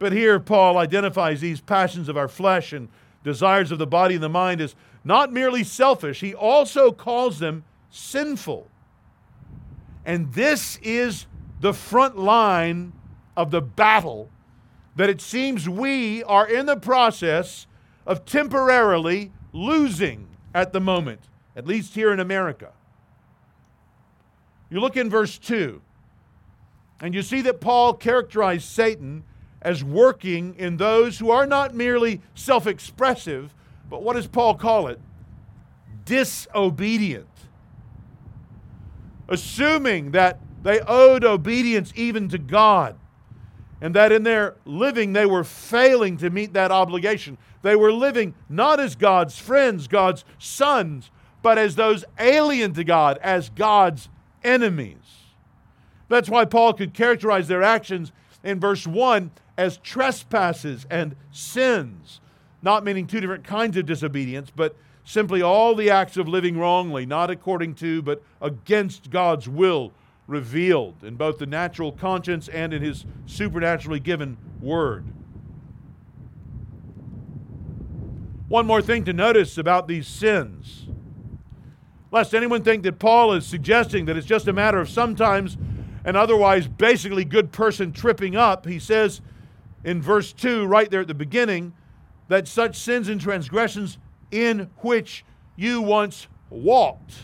But 0.00 0.12
here, 0.12 0.40
Paul 0.40 0.78
identifies 0.78 1.40
these 1.40 1.60
passions 1.60 2.08
of 2.08 2.16
our 2.16 2.28
flesh 2.28 2.72
and 2.72 2.88
desires 3.22 3.70
of 3.70 3.78
the 3.78 3.86
body 3.86 4.14
and 4.14 4.22
the 4.22 4.28
mind 4.28 4.60
as 4.60 4.74
not 5.08 5.32
merely 5.32 5.64
selfish, 5.64 6.20
he 6.20 6.34
also 6.34 6.92
calls 6.92 7.38
them 7.38 7.64
sinful. 7.88 8.68
And 10.04 10.34
this 10.34 10.78
is 10.82 11.26
the 11.60 11.72
front 11.72 12.18
line 12.18 12.92
of 13.34 13.50
the 13.50 13.62
battle 13.62 14.28
that 14.96 15.08
it 15.08 15.22
seems 15.22 15.66
we 15.66 16.22
are 16.24 16.46
in 16.46 16.66
the 16.66 16.76
process 16.76 17.66
of 18.06 18.26
temporarily 18.26 19.32
losing 19.54 20.28
at 20.54 20.74
the 20.74 20.80
moment, 20.80 21.22
at 21.56 21.66
least 21.66 21.94
here 21.94 22.12
in 22.12 22.20
America. 22.20 22.72
You 24.68 24.78
look 24.80 24.98
in 24.98 25.08
verse 25.08 25.38
2, 25.38 25.80
and 27.00 27.14
you 27.14 27.22
see 27.22 27.40
that 27.42 27.62
Paul 27.62 27.94
characterized 27.94 28.68
Satan 28.68 29.24
as 29.62 29.82
working 29.82 30.54
in 30.56 30.76
those 30.76 31.18
who 31.18 31.30
are 31.30 31.46
not 31.46 31.74
merely 31.74 32.20
self 32.34 32.66
expressive, 32.66 33.54
but 33.90 34.02
what 34.02 34.14
does 34.14 34.26
Paul 34.26 34.54
call 34.54 34.88
it? 34.88 35.00
Disobedient. 36.04 37.26
Assuming 39.28 40.12
that 40.12 40.40
they 40.62 40.80
owed 40.80 41.24
obedience 41.24 41.92
even 41.94 42.28
to 42.30 42.38
God, 42.38 42.96
and 43.80 43.94
that 43.94 44.10
in 44.10 44.24
their 44.24 44.56
living 44.64 45.12
they 45.12 45.26
were 45.26 45.44
failing 45.44 46.16
to 46.18 46.30
meet 46.30 46.52
that 46.54 46.70
obligation. 46.70 47.38
They 47.62 47.76
were 47.76 47.92
living 47.92 48.34
not 48.48 48.80
as 48.80 48.96
God's 48.96 49.38
friends, 49.38 49.86
God's 49.86 50.24
sons, 50.38 51.10
but 51.42 51.58
as 51.58 51.76
those 51.76 52.04
alien 52.18 52.72
to 52.74 52.84
God, 52.84 53.18
as 53.22 53.50
God's 53.50 54.08
enemies. 54.42 54.96
That's 56.08 56.28
why 56.28 56.44
Paul 56.44 56.72
could 56.72 56.94
characterize 56.94 57.48
their 57.48 57.62
actions 57.62 58.12
in 58.42 58.58
verse 58.58 58.86
1 58.86 59.30
as 59.56 59.76
trespasses 59.78 60.86
and 60.90 61.16
sins, 61.30 62.20
not 62.62 62.84
meaning 62.84 63.06
two 63.06 63.20
different 63.20 63.44
kinds 63.44 63.76
of 63.76 63.86
disobedience, 63.86 64.50
but 64.54 64.76
simply 65.04 65.40
all 65.40 65.74
the 65.74 65.90
acts 65.90 66.16
of 66.16 66.28
living 66.28 66.58
wrongly, 66.58 67.06
not 67.06 67.30
according 67.30 67.74
to, 67.74 68.02
but 68.02 68.22
against 68.40 69.10
God's 69.10 69.48
will 69.48 69.92
revealed 70.26 71.02
in 71.02 71.16
both 71.16 71.38
the 71.38 71.46
natural 71.46 71.90
conscience 71.90 72.48
and 72.48 72.74
in 72.74 72.82
his 72.82 73.06
supernaturally 73.26 74.00
given 74.00 74.36
word. 74.60 75.04
One 78.48 78.66
more 78.66 78.82
thing 78.82 79.04
to 79.04 79.12
notice 79.12 79.58
about 79.58 79.88
these 79.88 80.06
sins. 80.06 80.86
Lest 82.10 82.34
anyone 82.34 82.62
think 82.62 82.82
that 82.84 82.98
Paul 82.98 83.34
is 83.34 83.46
suggesting 83.46 84.06
that 84.06 84.16
it's 84.16 84.26
just 84.26 84.48
a 84.48 84.52
matter 84.52 84.78
of 84.78 84.88
sometimes 84.88 85.56
an 86.04 86.16
otherwise 86.16 86.66
basically 86.66 87.24
good 87.24 87.52
person 87.52 87.92
tripping 87.92 88.36
up, 88.36 88.66
he 88.66 88.78
says 88.78 89.20
in 89.84 90.00
verse 90.00 90.32
2, 90.32 90.66
right 90.66 90.90
there 90.90 91.02
at 91.02 91.06
the 91.06 91.14
beginning, 91.14 91.74
that 92.28 92.46
such 92.46 92.76
sins 92.76 93.08
and 93.08 93.20
transgressions 93.20 93.98
in 94.30 94.70
which 94.78 95.24
you 95.56 95.80
once 95.82 96.28
walked. 96.50 97.14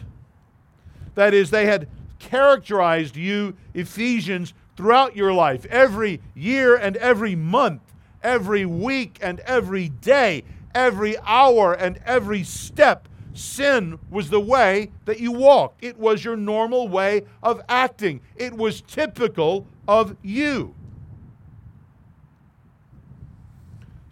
That 1.15 1.33
is, 1.33 1.51
they 1.51 1.67
had 1.67 1.89
characterized 2.19 3.17
you, 3.17 3.57
Ephesians, 3.75 4.55
throughout 4.77 5.15
your 5.17 5.33
life, 5.33 5.65
every 5.67 6.21
year 6.35 6.77
and 6.77 6.97
every 6.97 7.37
month, 7.37 7.83
every 8.23 8.67
week 8.67 9.19
and 9.23 9.41
every 9.41 9.89
day, 9.89 10.43
every 10.75 11.17
hour 11.19 11.75
and 11.75 11.99
every 12.05 12.43
step. 12.43 13.09
Sin 13.35 13.99
was 14.11 14.31
the 14.31 14.41
way 14.41 14.91
that 15.05 15.21
you 15.21 15.33
walked. 15.33 15.83
It 15.83 15.99
was 15.99 16.25
your 16.25 16.37
normal 16.37 16.89
way 16.89 17.23
of 17.43 17.61
acting. 17.69 18.21
It 18.37 18.55
was 18.55 18.81
typical 18.81 19.67
of 19.87 20.17
you. 20.23 20.75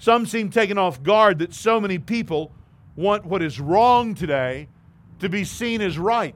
Some 0.02 0.26
seem 0.26 0.50
taken 0.50 0.78
off 0.78 1.00
guard 1.04 1.38
that 1.38 1.54
so 1.54 1.80
many 1.80 1.96
people 1.96 2.50
want 2.96 3.24
what 3.24 3.40
is 3.40 3.60
wrong 3.60 4.16
today 4.16 4.66
to 5.20 5.28
be 5.28 5.44
seen 5.44 5.80
as 5.80 5.96
right. 5.96 6.34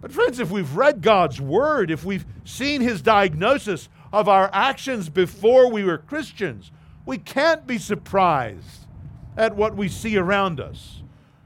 But, 0.00 0.12
friends, 0.12 0.38
if 0.38 0.48
we've 0.48 0.76
read 0.76 1.02
God's 1.02 1.40
Word, 1.40 1.90
if 1.90 2.04
we've 2.04 2.24
seen 2.44 2.82
His 2.82 3.02
diagnosis 3.02 3.88
of 4.12 4.28
our 4.28 4.48
actions 4.52 5.08
before 5.08 5.72
we 5.72 5.82
were 5.82 5.98
Christians, 5.98 6.70
we 7.04 7.18
can't 7.18 7.66
be 7.66 7.78
surprised 7.78 8.86
at 9.36 9.56
what 9.56 9.76
we 9.76 9.88
see 9.88 10.16
around 10.16 10.60
us. 10.60 11.02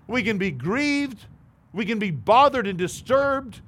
We 0.06 0.22
can 0.22 0.36
be 0.36 0.50
grieved, 0.50 1.24
we 1.72 1.86
can 1.86 1.98
be 1.98 2.10
bothered 2.10 2.66
and 2.66 2.76
disturbed, 2.76 3.62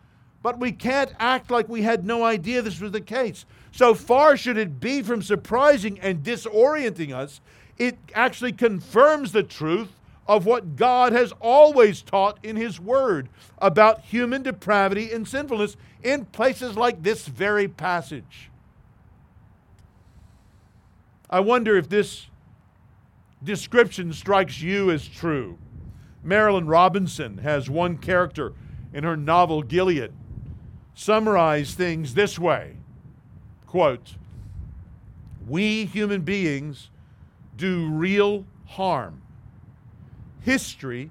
but 0.44 0.60
we 0.60 0.70
can't 0.70 1.10
act 1.18 1.50
like 1.50 1.70
we 1.70 1.80
had 1.80 2.04
no 2.04 2.22
idea 2.22 2.60
this 2.60 2.78
was 2.78 2.92
the 2.92 3.00
case. 3.00 3.46
So 3.72 3.94
far 3.94 4.36
should 4.36 4.58
it 4.58 4.78
be 4.78 5.00
from 5.00 5.22
surprising 5.22 5.98
and 6.00 6.22
disorienting 6.22 7.14
us, 7.14 7.40
it 7.78 7.96
actually 8.12 8.52
confirms 8.52 9.32
the 9.32 9.42
truth 9.42 9.88
of 10.28 10.44
what 10.44 10.76
God 10.76 11.14
has 11.14 11.32
always 11.40 12.02
taught 12.02 12.38
in 12.42 12.56
His 12.56 12.78
Word 12.78 13.30
about 13.56 14.02
human 14.02 14.42
depravity 14.42 15.12
and 15.12 15.26
sinfulness 15.26 15.78
in 16.02 16.26
places 16.26 16.76
like 16.76 17.02
this 17.02 17.26
very 17.26 17.66
passage. 17.66 18.50
I 21.30 21.40
wonder 21.40 21.74
if 21.78 21.88
this 21.88 22.26
description 23.42 24.12
strikes 24.12 24.60
you 24.60 24.90
as 24.90 25.08
true. 25.08 25.56
Marilynne 26.22 26.68
Robinson 26.68 27.38
has 27.38 27.70
one 27.70 27.96
character 27.96 28.52
in 28.92 29.04
her 29.04 29.16
novel 29.16 29.62
Gilead 29.62 30.12
summarize 30.94 31.74
things 31.74 32.14
this 32.14 32.38
way 32.38 32.76
quote 33.66 34.14
we 35.48 35.84
human 35.84 36.22
beings 36.22 36.90
do 37.56 37.88
real 37.90 38.44
harm 38.66 39.20
history 40.44 41.10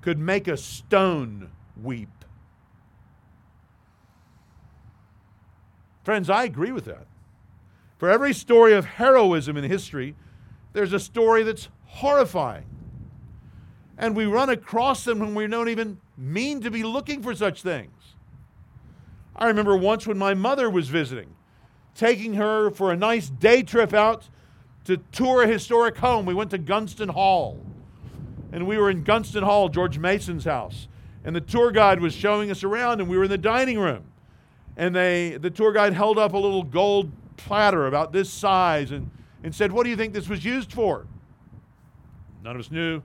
could 0.00 0.18
make 0.18 0.48
a 0.48 0.56
stone 0.56 1.50
weep. 1.82 2.08
Friends, 6.04 6.30
I 6.30 6.44
agree 6.44 6.72
with 6.72 6.86
that. 6.86 7.06
For 7.98 8.08
every 8.08 8.32
story 8.32 8.72
of 8.72 8.86
heroism 8.86 9.56
in 9.56 9.64
history, 9.64 10.14
there's 10.72 10.94
a 10.94 11.00
story 11.00 11.42
that's 11.42 11.68
horrifying. 11.84 12.64
And 13.98 14.16
we 14.16 14.24
run 14.24 14.48
across 14.48 15.04
them 15.04 15.18
when 15.18 15.34
we 15.34 15.46
don't 15.46 15.68
even 15.68 15.98
mean 16.16 16.62
to 16.62 16.70
be 16.70 16.82
looking 16.82 17.22
for 17.22 17.34
such 17.34 17.62
things. 17.62 17.90
I 19.40 19.46
remember 19.46 19.76
once 19.76 20.06
when 20.06 20.18
my 20.18 20.34
mother 20.34 20.68
was 20.68 20.88
visiting, 20.88 21.34
taking 21.94 22.34
her 22.34 22.70
for 22.70 22.92
a 22.92 22.96
nice 22.96 23.30
day 23.30 23.62
trip 23.62 23.94
out 23.94 24.28
to 24.84 24.98
tour 25.12 25.42
a 25.42 25.46
historic 25.46 25.96
home. 25.96 26.26
We 26.26 26.34
went 26.34 26.50
to 26.50 26.58
Gunston 26.58 27.08
Hall 27.08 27.58
and 28.52 28.66
we 28.66 28.76
were 28.78 28.90
in 28.90 29.04
Gunston 29.04 29.42
Hall, 29.42 29.68
George 29.68 29.98
Mason's 29.98 30.44
house. 30.44 30.88
And 31.24 31.36
the 31.36 31.40
tour 31.40 31.70
guide 31.70 32.00
was 32.00 32.14
showing 32.14 32.50
us 32.50 32.64
around, 32.64 33.00
and 33.00 33.08
we 33.08 33.16
were 33.16 33.24
in 33.24 33.30
the 33.30 33.38
dining 33.38 33.78
room. 33.78 34.04
And 34.76 34.94
they, 34.94 35.36
the 35.36 35.50
tour 35.50 35.72
guide 35.72 35.92
held 35.92 36.18
up 36.18 36.32
a 36.32 36.38
little 36.38 36.62
gold 36.62 37.12
platter 37.36 37.86
about 37.86 38.12
this 38.12 38.30
size 38.30 38.90
and, 38.90 39.10
and 39.44 39.54
said, 39.54 39.70
What 39.70 39.84
do 39.84 39.90
you 39.90 39.96
think 39.96 40.14
this 40.14 40.28
was 40.28 40.44
used 40.44 40.72
for? 40.72 41.06
None 42.42 42.56
of 42.56 42.60
us 42.60 42.70
knew. 42.70 43.02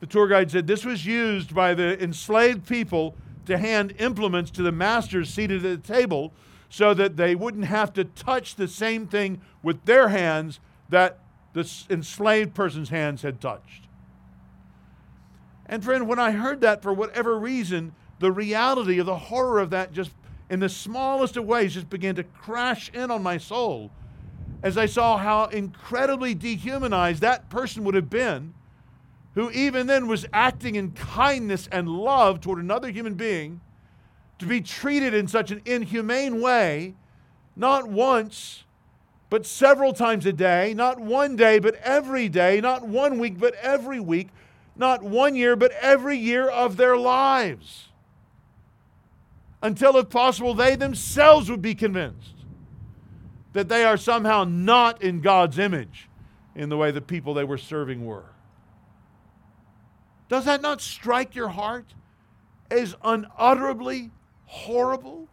The 0.00 0.06
tour 0.06 0.28
guide 0.28 0.50
said, 0.50 0.66
This 0.66 0.84
was 0.84 1.04
used 1.04 1.54
by 1.54 1.74
the 1.74 2.02
enslaved 2.02 2.66
people 2.66 3.16
to 3.46 3.58
hand 3.58 3.94
implements 3.98 4.50
to 4.52 4.62
the 4.62 4.72
masters 4.72 5.28
seated 5.28 5.64
at 5.64 5.82
the 5.82 5.92
table 5.92 6.32
so 6.68 6.94
that 6.94 7.16
they 7.16 7.34
wouldn't 7.34 7.64
have 7.64 7.92
to 7.92 8.04
touch 8.04 8.54
the 8.54 8.68
same 8.68 9.06
thing 9.06 9.40
with 9.62 9.84
their 9.84 10.08
hands 10.08 10.60
that 10.88 11.18
the 11.52 11.70
enslaved 11.90 12.54
person's 12.54 12.88
hands 12.88 13.22
had 13.22 13.40
touched. 13.40 13.86
And 15.66 15.84
friend, 15.84 16.08
when 16.08 16.18
I 16.18 16.32
heard 16.32 16.60
that 16.62 16.82
for 16.82 16.92
whatever 16.92 17.38
reason, 17.38 17.94
the 18.18 18.32
reality 18.32 18.98
of 18.98 19.06
the 19.06 19.16
horror 19.16 19.60
of 19.60 19.70
that 19.70 19.92
just 19.92 20.12
in 20.48 20.60
the 20.60 20.68
smallest 20.68 21.36
of 21.36 21.44
ways 21.44 21.74
just 21.74 21.90
began 21.90 22.14
to 22.14 22.24
crash 22.24 22.90
in 22.94 23.10
on 23.10 23.22
my 23.22 23.38
soul 23.38 23.90
as 24.62 24.78
I 24.78 24.86
saw 24.86 25.18
how 25.18 25.46
incredibly 25.46 26.34
dehumanized 26.34 27.20
that 27.22 27.50
person 27.50 27.84
would 27.84 27.94
have 27.94 28.08
been 28.08 28.54
who 29.34 29.50
even 29.50 29.86
then 29.86 30.06
was 30.06 30.26
acting 30.32 30.74
in 30.74 30.90
kindness 30.92 31.68
and 31.72 31.88
love 31.88 32.40
toward 32.40 32.58
another 32.58 32.90
human 32.90 33.14
being 33.14 33.60
to 34.38 34.46
be 34.46 34.60
treated 34.60 35.14
in 35.14 35.26
such 35.28 35.50
an 35.50 35.62
inhumane 35.64 36.40
way, 36.40 36.94
not 37.56 37.88
once, 37.88 38.64
but 39.30 39.46
several 39.46 39.94
times 39.94 40.26
a 40.26 40.32
day, 40.32 40.74
not 40.74 41.00
one 41.00 41.36
day, 41.36 41.58
but 41.58 41.74
every 41.76 42.28
day, 42.28 42.60
not 42.60 42.86
one 42.86 43.18
week, 43.18 43.38
but 43.38 43.54
every 43.62 44.00
week, 44.00 44.28
not 44.76 45.02
one 45.02 45.34
year, 45.34 45.56
but 45.56 45.72
every 45.80 46.18
year 46.18 46.48
of 46.50 46.76
their 46.76 46.96
lives. 46.96 47.88
Until, 49.62 49.96
if 49.96 50.10
possible, 50.10 50.54
they 50.54 50.74
themselves 50.74 51.50
would 51.50 51.62
be 51.62 51.74
convinced 51.74 52.34
that 53.52 53.68
they 53.68 53.84
are 53.84 53.96
somehow 53.96 54.44
not 54.44 55.00
in 55.00 55.20
God's 55.20 55.58
image 55.58 56.08
in 56.54 56.68
the 56.68 56.76
way 56.76 56.90
the 56.90 57.00
people 57.00 57.32
they 57.32 57.44
were 57.44 57.58
serving 57.58 58.04
were. 58.04 58.31
Does 60.32 60.46
that 60.46 60.62
not 60.62 60.80
strike 60.80 61.34
your 61.34 61.48
heart 61.48 61.92
as 62.70 62.96
unutterably 63.04 64.10
horrible? 64.46 65.28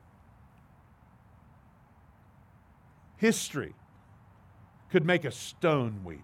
History 3.15 3.75
could 4.91 5.05
make 5.05 5.23
a 5.23 5.31
stone 5.31 6.01
weep. 6.03 6.19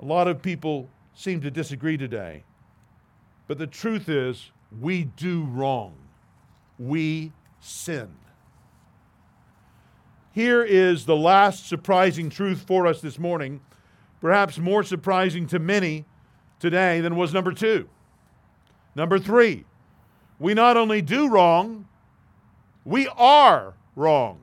A 0.00 0.04
lot 0.04 0.26
of 0.26 0.42
people 0.42 0.88
seem 1.14 1.42
to 1.42 1.50
disagree 1.52 1.96
today. 1.96 2.42
But 3.46 3.58
the 3.58 3.68
truth 3.68 4.08
is, 4.08 4.50
we 4.80 5.04
do 5.04 5.44
wrong. 5.44 5.94
We 6.76 7.30
sin. 7.60 8.08
Here 10.32 10.64
is 10.64 11.06
the 11.06 11.14
last 11.14 11.68
surprising 11.68 12.30
truth 12.30 12.64
for 12.66 12.88
us 12.88 13.00
this 13.00 13.16
morning 13.16 13.60
perhaps 14.20 14.58
more 14.58 14.82
surprising 14.82 15.46
to 15.46 15.60
many 15.60 16.04
today 16.58 17.00
than 17.00 17.16
was 17.16 17.32
number 17.32 17.52
two. 17.52 17.88
Number 18.94 19.18
three, 19.18 19.64
we 20.38 20.54
not 20.54 20.76
only 20.76 21.02
do 21.02 21.28
wrong, 21.28 21.86
we 22.84 23.08
are 23.16 23.74
wrong. 23.94 24.40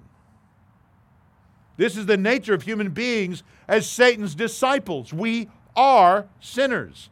This 1.78 1.98
is 1.98 2.06
the 2.06 2.18
nature 2.18 2.54
of 2.54 2.64
human 2.64 2.92
beings 2.92 3.44
as 3.68 3.90
Satan's 3.90 4.36
disciples. 4.36 5.12
We 5.12 5.50
are 5.76 6.28
sinners. 6.40 7.10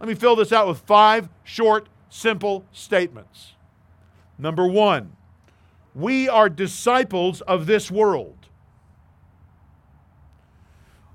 Let 0.00 0.08
me 0.08 0.14
fill 0.14 0.36
this 0.36 0.52
out 0.52 0.66
with 0.66 0.80
five 0.80 1.28
short, 1.44 1.88
simple 2.08 2.64
statements. 2.72 3.52
Number 4.38 4.66
one, 4.66 5.16
we 5.94 6.28
are 6.28 6.48
disciples 6.48 7.40
of 7.42 7.66
this 7.66 7.90
world. 7.90 8.36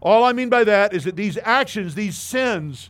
All 0.01 0.23
I 0.23 0.33
mean 0.33 0.49
by 0.49 0.63
that 0.63 0.93
is 0.93 1.03
that 1.03 1.15
these 1.15 1.37
actions, 1.43 1.93
these 1.93 2.17
sins, 2.17 2.89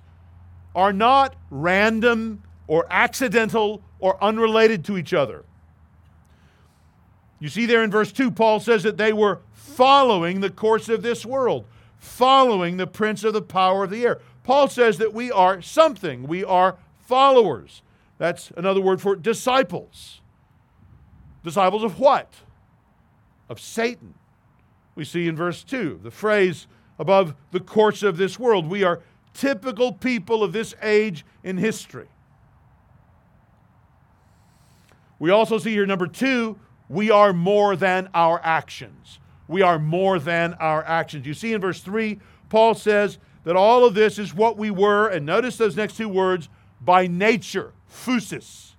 are 0.75 0.93
not 0.93 1.35
random 1.49 2.43
or 2.67 2.85
accidental 2.89 3.81
or 3.99 4.21
unrelated 4.23 4.85
to 4.85 4.97
each 4.97 5.13
other. 5.13 5.45
You 7.39 7.49
see 7.49 7.65
there 7.65 7.83
in 7.83 7.91
verse 7.91 8.11
2, 8.11 8.31
Paul 8.31 8.59
says 8.59 8.83
that 8.83 8.97
they 8.97 9.13
were 9.13 9.39
following 9.53 10.41
the 10.41 10.49
course 10.49 10.89
of 10.89 11.01
this 11.01 11.25
world, 11.25 11.65
following 11.97 12.77
the 12.77 12.87
prince 12.87 13.23
of 13.23 13.33
the 13.33 13.41
power 13.41 13.83
of 13.83 13.89
the 13.89 14.05
air. 14.05 14.19
Paul 14.43 14.67
says 14.67 14.97
that 14.99 15.13
we 15.13 15.31
are 15.31 15.61
something, 15.61 16.27
we 16.27 16.43
are 16.43 16.77
followers. 16.99 17.81
That's 18.17 18.51
another 18.55 18.79
word 18.79 19.01
for 19.01 19.15
disciples. 19.15 20.21
Disciples 21.43 21.83
of 21.83 21.99
what? 21.99 22.31
Of 23.49 23.59
Satan. 23.59 24.13
We 24.93 25.03
see 25.03 25.27
in 25.27 25.35
verse 25.35 25.63
2 25.63 26.01
the 26.03 26.11
phrase 26.11 26.67
above 26.99 27.33
the 27.51 27.59
course 27.59 28.03
of 28.03 28.17
this 28.17 28.37
world. 28.37 28.67
We 28.67 28.83
are 28.83 29.01
typical 29.33 29.93
people 29.93 30.43
of 30.43 30.53
this 30.53 30.73
age 30.81 31.25
in 31.43 31.57
history. 31.57 32.07
We 35.19 35.29
also 35.29 35.57
see 35.57 35.71
here, 35.71 35.85
number 35.85 36.07
two, 36.07 36.57
we 36.89 37.11
are 37.11 37.31
more 37.31 37.75
than 37.75 38.09
our 38.13 38.41
actions. 38.43 39.19
We 39.47 39.61
are 39.61 39.79
more 39.79 40.17
than 40.17 40.55
our 40.55 40.83
actions. 40.83 41.25
You 41.25 41.33
see 41.33 41.53
in 41.53 41.61
verse 41.61 41.81
3, 41.81 42.19
Paul 42.49 42.73
says 42.73 43.17
that 43.43 43.55
all 43.55 43.85
of 43.85 43.93
this 43.93 44.17
is 44.17 44.33
what 44.33 44.57
we 44.57 44.71
were, 44.71 45.07
and 45.07 45.25
notice 45.25 45.57
those 45.57 45.75
next 45.75 45.97
two 45.97 46.09
words, 46.09 46.49
by 46.81 47.07
nature, 47.07 47.73
phusis, 47.89 48.73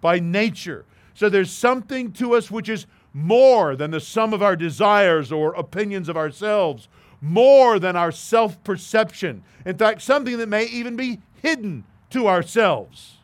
by 0.00 0.20
nature. 0.20 0.84
So 1.14 1.28
there's 1.28 1.50
something 1.50 2.12
to 2.12 2.34
us 2.34 2.50
which 2.50 2.68
is 2.68 2.86
more 3.12 3.76
than 3.76 3.90
the 3.90 4.00
sum 4.00 4.32
of 4.32 4.42
our 4.42 4.56
desires 4.56 5.32
or 5.32 5.54
opinions 5.54 6.08
of 6.08 6.16
ourselves, 6.16 6.88
more 7.20 7.78
than 7.78 7.96
our 7.96 8.12
self 8.12 8.62
perception. 8.64 9.42
In 9.64 9.76
fact, 9.76 10.02
something 10.02 10.38
that 10.38 10.48
may 10.48 10.64
even 10.66 10.96
be 10.96 11.20
hidden 11.42 11.84
to 12.10 12.28
ourselves, 12.28 13.18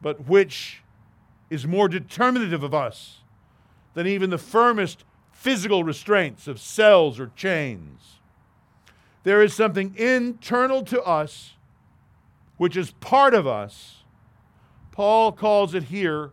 but 0.00 0.26
which 0.28 0.82
is 1.50 1.66
more 1.66 1.88
determinative 1.88 2.62
of 2.62 2.74
us 2.74 3.20
than 3.94 4.06
even 4.06 4.30
the 4.30 4.38
firmest 4.38 5.04
physical 5.32 5.84
restraints 5.84 6.48
of 6.48 6.60
cells 6.60 7.20
or 7.20 7.30
chains. 7.36 8.18
There 9.22 9.42
is 9.42 9.54
something 9.54 9.94
internal 9.96 10.82
to 10.84 11.02
us 11.02 11.54
which 12.56 12.76
is 12.76 12.92
part 12.92 13.34
of 13.34 13.46
us. 13.46 14.04
Paul 14.92 15.32
calls 15.32 15.74
it 15.74 15.84
here 15.84 16.32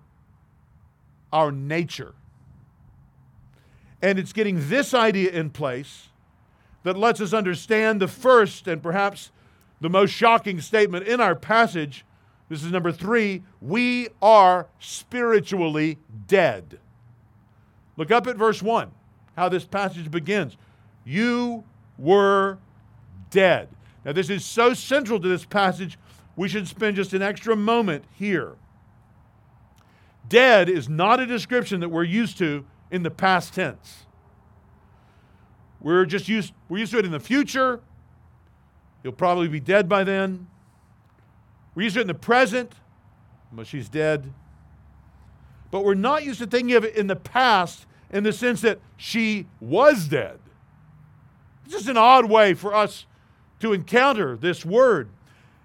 our 1.33 1.51
nature. 1.51 2.13
And 4.01 4.17
it's 4.17 4.33
getting 4.33 4.69
this 4.69 4.93
idea 4.93 5.31
in 5.31 5.51
place 5.51 6.09
that 6.83 6.97
lets 6.97 7.21
us 7.21 7.33
understand 7.33 8.01
the 8.01 8.07
first 8.07 8.67
and 8.67 8.81
perhaps 8.81 9.31
the 9.79 9.89
most 9.89 10.11
shocking 10.11 10.59
statement 10.61 11.07
in 11.07 11.21
our 11.21 11.35
passage. 11.35 12.05
This 12.49 12.63
is 12.63 12.71
number 12.71 12.91
three 12.91 13.43
we 13.61 14.09
are 14.21 14.67
spiritually 14.79 15.99
dead. 16.27 16.79
Look 17.97 18.11
up 18.11 18.25
at 18.27 18.37
verse 18.37 18.63
1, 18.63 18.89
how 19.35 19.49
this 19.49 19.65
passage 19.65 20.09
begins. 20.09 20.57
You 21.03 21.63
were 21.97 22.57
dead. 23.29 23.69
Now, 24.03 24.11
this 24.13 24.29
is 24.29 24.43
so 24.43 24.73
central 24.73 25.19
to 25.19 25.27
this 25.27 25.45
passage, 25.45 25.99
we 26.35 26.49
should 26.49 26.67
spend 26.67 26.95
just 26.95 27.13
an 27.13 27.21
extra 27.21 27.55
moment 27.55 28.05
here. 28.13 28.55
Dead 30.27 30.69
is 30.69 30.89
not 30.89 31.19
a 31.19 31.25
description 31.25 31.81
that 31.81 31.89
we're 31.89 32.03
used 32.03 32.37
to 32.39 32.65
in 32.91 33.03
the 33.03 33.09
past 33.09 33.53
tense. 33.53 34.05
We're 35.79 36.05
just 36.05 36.27
used, 36.27 36.53
we're 36.69 36.79
used 36.79 36.91
to 36.91 36.99
it 36.99 37.05
in 37.05 37.11
the 37.11 37.19
future. 37.19 37.79
He'll 39.01 39.11
probably 39.11 39.47
be 39.47 39.59
dead 39.59 39.89
by 39.89 40.03
then. 40.03 40.47
We're 41.73 41.83
used 41.83 41.95
to 41.95 42.01
it 42.01 42.03
in 42.03 42.07
the 42.07 42.13
present. 42.13 42.73
Well, 43.51 43.65
she's 43.65 43.89
dead. 43.89 44.31
But 45.71 45.83
we're 45.83 45.95
not 45.95 46.23
used 46.23 46.39
to 46.39 46.45
thinking 46.45 46.75
of 46.75 46.83
it 46.83 46.95
in 46.95 47.07
the 47.07 47.15
past 47.15 47.87
in 48.11 48.23
the 48.23 48.33
sense 48.33 48.61
that 48.61 48.79
she 48.97 49.47
was 49.59 50.07
dead. 50.07 50.39
It's 51.63 51.73
just 51.73 51.87
an 51.87 51.97
odd 51.97 52.29
way 52.29 52.53
for 52.53 52.75
us 52.75 53.05
to 53.61 53.73
encounter 53.73 54.35
this 54.35 54.65
word. 54.65 55.09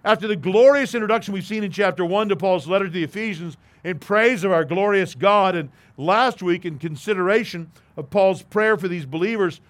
After 0.07 0.29
the 0.29 0.37
glorious 0.37 0.95
introduction 0.95 1.35
we've 1.35 1.45
seen 1.45 1.65
in 1.65 1.73
chapter 1.73 2.05
1 2.05 2.29
to 2.29 2.37
Paul's 2.37 2.69
letter 2.69 2.85
to 2.85 2.91
the 2.93 3.03
Ephesians 3.03 3.57
in 3.83 3.99
praise 3.99 4.45
of 4.45 4.53
our 4.53 4.65
glorious 4.65 5.17
God, 5.17 5.57
and 5.57 5.69
last 5.97 6.45
week 6.45 6.65
in 6.65 6.79
consideration 6.79 7.73
of 7.97 8.09
Paul's 8.09 8.43
prayer 8.43 8.77
for 8.77 8.87
these 8.87 9.05
believers, 9.05 9.61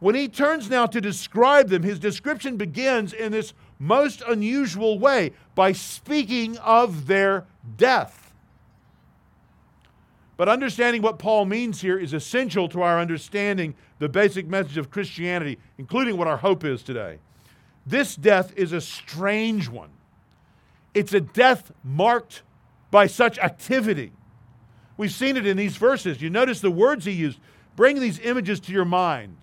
when 0.00 0.16
he 0.16 0.26
turns 0.26 0.68
now 0.68 0.86
to 0.86 1.00
describe 1.00 1.68
them, 1.68 1.84
his 1.84 2.00
description 2.00 2.56
begins 2.56 3.12
in 3.12 3.30
this 3.30 3.54
most 3.78 4.22
unusual 4.26 4.98
way 4.98 5.30
by 5.54 5.70
speaking 5.70 6.58
of 6.58 7.06
their 7.06 7.44
death. 7.76 8.34
But 10.36 10.48
understanding 10.48 11.00
what 11.00 11.20
Paul 11.20 11.44
means 11.44 11.80
here 11.80 11.96
is 11.96 12.12
essential 12.12 12.68
to 12.70 12.82
our 12.82 12.98
understanding 12.98 13.76
the 14.00 14.08
basic 14.08 14.48
message 14.48 14.78
of 14.78 14.90
Christianity, 14.90 15.58
including 15.78 16.16
what 16.16 16.26
our 16.26 16.38
hope 16.38 16.64
is 16.64 16.82
today. 16.82 17.20
This 17.90 18.14
death 18.14 18.52
is 18.56 18.72
a 18.72 18.80
strange 18.80 19.68
one. 19.68 19.90
It's 20.94 21.12
a 21.12 21.20
death 21.20 21.72
marked 21.82 22.42
by 22.92 23.08
such 23.08 23.36
activity. 23.40 24.12
We've 24.96 25.10
seen 25.10 25.36
it 25.36 25.44
in 25.44 25.56
these 25.56 25.76
verses. 25.76 26.22
You 26.22 26.30
notice 26.30 26.60
the 26.60 26.70
words 26.70 27.04
he 27.04 27.10
used. 27.10 27.40
Bring 27.74 27.98
these 27.98 28.20
images 28.20 28.60
to 28.60 28.72
your 28.72 28.84
mind. 28.84 29.36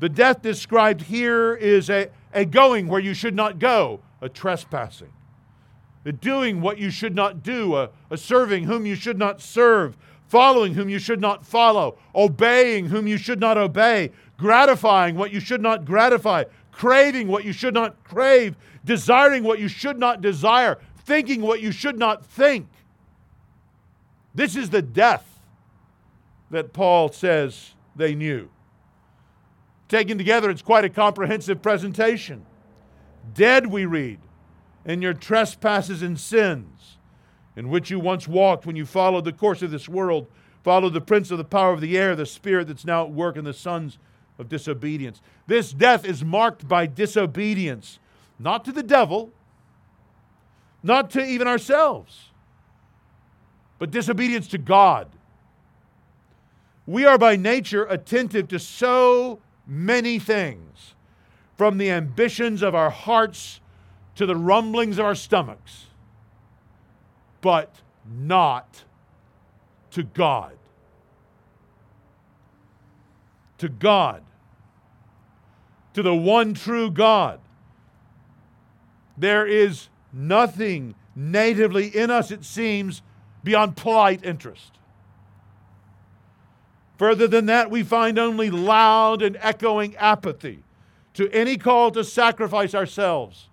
The 0.00 0.08
death 0.08 0.42
described 0.42 1.02
here 1.02 1.54
is 1.54 1.88
a, 1.88 2.08
a 2.34 2.44
going 2.44 2.88
where 2.88 3.00
you 3.00 3.14
should 3.14 3.34
not 3.34 3.60
go, 3.60 4.00
a 4.20 4.28
trespassing. 4.28 5.12
A 6.04 6.10
doing 6.12 6.60
what 6.60 6.78
you 6.78 6.90
should 6.90 7.14
not 7.14 7.44
do, 7.44 7.76
a, 7.76 7.90
a 8.10 8.16
serving 8.16 8.64
whom 8.64 8.86
you 8.86 8.96
should 8.96 9.18
not 9.18 9.40
serve, 9.40 9.96
following 10.26 10.74
whom 10.74 10.88
you 10.88 10.98
should 10.98 11.20
not 11.20 11.46
follow, 11.46 11.96
obeying 12.14 12.86
whom 12.86 13.06
you 13.06 13.16
should 13.16 13.38
not 13.40 13.56
obey, 13.56 14.10
gratifying 14.36 15.14
what 15.14 15.32
you 15.32 15.40
should 15.40 15.62
not 15.62 15.84
gratify, 15.84 16.44
craving 16.76 17.26
what 17.26 17.42
you 17.42 17.52
should 17.52 17.72
not 17.72 18.04
crave, 18.04 18.54
desiring 18.84 19.42
what 19.42 19.58
you 19.58 19.66
should 19.66 19.98
not 19.98 20.20
desire, 20.20 20.78
thinking 20.98 21.40
what 21.40 21.62
you 21.62 21.72
should 21.72 21.98
not 21.98 22.24
think. 22.26 22.68
This 24.34 24.56
is 24.56 24.68
the 24.68 24.82
death 24.82 25.40
that 26.50 26.74
Paul 26.74 27.10
says 27.10 27.72
they 27.96 28.14
knew. 28.14 28.50
Taken 29.88 30.18
together, 30.18 30.50
it's 30.50 30.60
quite 30.60 30.84
a 30.84 30.90
comprehensive 30.90 31.62
presentation. 31.62 32.44
Dead, 33.32 33.66
we 33.66 33.86
read, 33.86 34.18
in 34.84 35.00
your 35.00 35.14
trespasses 35.14 36.02
and 36.02 36.20
sins, 36.20 36.98
in 37.56 37.70
which 37.70 37.90
you 37.90 37.98
once 37.98 38.28
walked 38.28 38.66
when 38.66 38.76
you 38.76 38.84
followed 38.84 39.24
the 39.24 39.32
course 39.32 39.62
of 39.62 39.70
this 39.70 39.88
world, 39.88 40.26
followed 40.62 40.92
the 40.92 41.00
prince 41.00 41.30
of 41.30 41.38
the 41.38 41.44
power 41.44 41.72
of 41.72 41.80
the 41.80 41.96
air, 41.96 42.14
the 42.14 42.26
spirit 42.26 42.68
that's 42.68 42.84
now 42.84 43.04
at 43.04 43.10
work 43.10 43.38
in 43.38 43.44
the 43.44 43.54
sons 43.54 43.98
of 44.38 44.48
disobedience. 44.48 45.20
This 45.46 45.72
death 45.72 46.04
is 46.04 46.24
marked 46.24 46.68
by 46.68 46.86
disobedience, 46.86 47.98
not 48.38 48.64
to 48.64 48.72
the 48.72 48.82
devil, 48.82 49.30
not 50.82 51.10
to 51.10 51.24
even 51.24 51.48
ourselves, 51.48 52.30
but 53.78 53.90
disobedience 53.90 54.46
to 54.48 54.58
God. 54.58 55.08
We 56.86 57.04
are 57.04 57.18
by 57.18 57.36
nature 57.36 57.84
attentive 57.84 58.48
to 58.48 58.58
so 58.58 59.40
many 59.66 60.18
things, 60.18 60.94
from 61.56 61.78
the 61.78 61.90
ambitions 61.90 62.62
of 62.62 62.74
our 62.74 62.90
hearts 62.90 63.60
to 64.14 64.26
the 64.26 64.36
rumblings 64.36 64.98
of 64.98 65.06
our 65.06 65.14
stomachs, 65.14 65.86
but 67.40 67.80
not 68.06 68.84
to 69.90 70.02
God. 70.02 70.52
To 73.58 73.68
God 73.70 74.22
to 75.96 76.02
the 76.02 76.14
one 76.14 76.52
true 76.52 76.90
God. 76.90 77.40
There 79.16 79.46
is 79.46 79.88
nothing 80.12 80.94
natively 81.14 81.86
in 81.86 82.10
us, 82.10 82.30
it 82.30 82.44
seems, 82.44 83.00
beyond 83.42 83.78
polite 83.78 84.22
interest. 84.22 84.72
Further 86.98 87.26
than 87.26 87.46
that, 87.46 87.70
we 87.70 87.82
find 87.82 88.18
only 88.18 88.50
loud 88.50 89.22
and 89.22 89.38
echoing 89.40 89.96
apathy 89.96 90.62
to 91.14 91.30
any 91.30 91.56
call 91.56 91.90
to 91.92 92.04
sacrifice 92.04 92.74
ourselves 92.74 93.48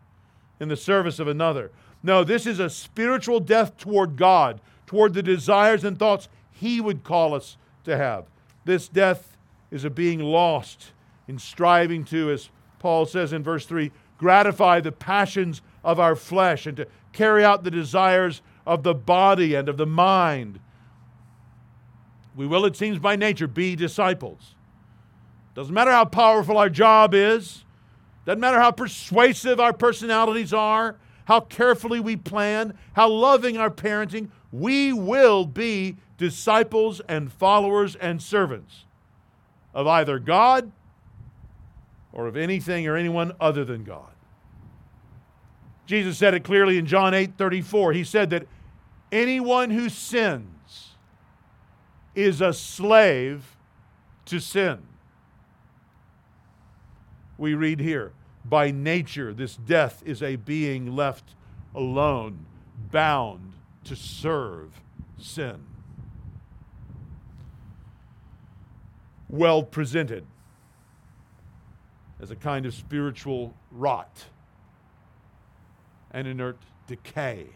in 0.60 0.67
the 0.67 0.75
service 0.75 1.19
of 1.19 1.29
another. 1.29 1.71
No, 2.03 2.25
this 2.25 2.45
is 2.45 2.60
a 2.60 2.69
spiritual 2.69 3.39
death 3.39 3.77
toward 3.77 4.17
God, 4.17 4.60
toward 4.86 5.13
the 5.13 5.23
desires 5.23 5.86
and 5.86 5.97
thoughts 5.97 6.27
He 6.51 6.82
would 6.82 7.06
call 7.06 7.34
us 7.34 7.56
to 7.86 7.95
have. 7.95 8.25
This 8.65 8.89
death 8.89 9.38
is 9.71 9.86
a 9.86 9.89
being 9.89 10.19
lost 10.19 10.91
in 11.27 11.39
striving 11.39 12.03
to, 12.05 12.31
as 12.31 12.49
Paul 12.79 13.05
says 13.05 13.33
in 13.33 13.43
verse 13.43 13.65
3, 13.65 13.91
gratify 14.17 14.79
the 14.79 14.91
passions 14.91 15.62
of 15.83 15.99
our 15.99 16.15
flesh 16.15 16.65
and 16.65 16.77
to 16.77 16.88
carry 17.12 17.43
out 17.43 17.63
the 17.63 17.71
desires 17.71 18.41
of 18.65 18.83
the 18.83 18.93
body 18.93 19.55
and 19.55 19.69
of 19.69 19.77
the 19.77 19.86
mind. 19.86 20.59
We 22.36 22.47
will, 22.47 22.65
it 22.65 22.75
seems, 22.75 22.99
by 22.99 23.15
nature 23.15 23.47
be 23.47 23.75
disciples. 23.75 24.55
Doesn't 25.55 25.73
matter 25.73 25.91
how 25.91 26.05
powerful 26.05 26.57
our 26.57 26.69
job 26.69 27.13
is, 27.13 27.63
doesn't 28.25 28.39
matter 28.39 28.59
how 28.59 28.71
persuasive 28.71 29.59
our 29.59 29.73
personalities 29.73 30.53
are, 30.53 30.97
how 31.25 31.41
carefully 31.41 31.99
we 31.99 32.15
plan, 32.15 32.77
how 32.93 33.09
loving 33.09 33.57
our 33.57 33.69
parenting, 33.69 34.29
we 34.51 34.93
will 34.93 35.45
be 35.45 35.97
disciples 36.17 37.01
and 37.07 37.31
followers 37.31 37.95
and 37.95 38.21
servants 38.21 38.86
of 39.73 39.88
either 39.88 40.19
God 40.19 40.71
or 42.13 42.28
of 42.28 42.38
anything 42.38 42.88
or 42.88 42.95
anyone 42.95 43.34
other 43.41 43.65
than 43.65 43.84
God. 43.84 44.12
Jesus 45.86 46.17
said 46.17 46.34
it 46.34 46.43
clearly 46.43 46.78
in 46.78 46.86
John 46.86 47.13
8 47.13 47.38
34. 47.38 47.93
He 47.93 48.04
said 48.04 48.30
that 48.30 48.47
anyone 49.12 49.71
who 49.71 49.89
sins 49.89 50.91
is 52.15 52.39
a 52.39 52.54
slave 52.54 53.58
to 54.26 54.39
sin. 54.39 54.84
We 57.38 57.56
read 57.56 57.80
here, 57.80 58.13
by 58.45 58.71
nature, 58.71 59.34
this 59.34 59.56
death 59.56 60.04
is 60.06 60.21
a 60.21 60.36
being 60.36 60.95
left 60.95 61.36
alone, 61.76 62.45
bound 62.91 63.54
to 63.86 63.95
serve 63.95 64.82
sin. 65.17 65.65
Well 69.28 69.63
presented 69.63 70.26
as 72.23 72.31
a 72.31 72.36
kind 72.38 72.65
of 72.65 72.73
spiritual 72.73 73.53
rot 73.69 74.23
an 76.12 76.25
inert 76.25 76.57
decay, 76.88 77.47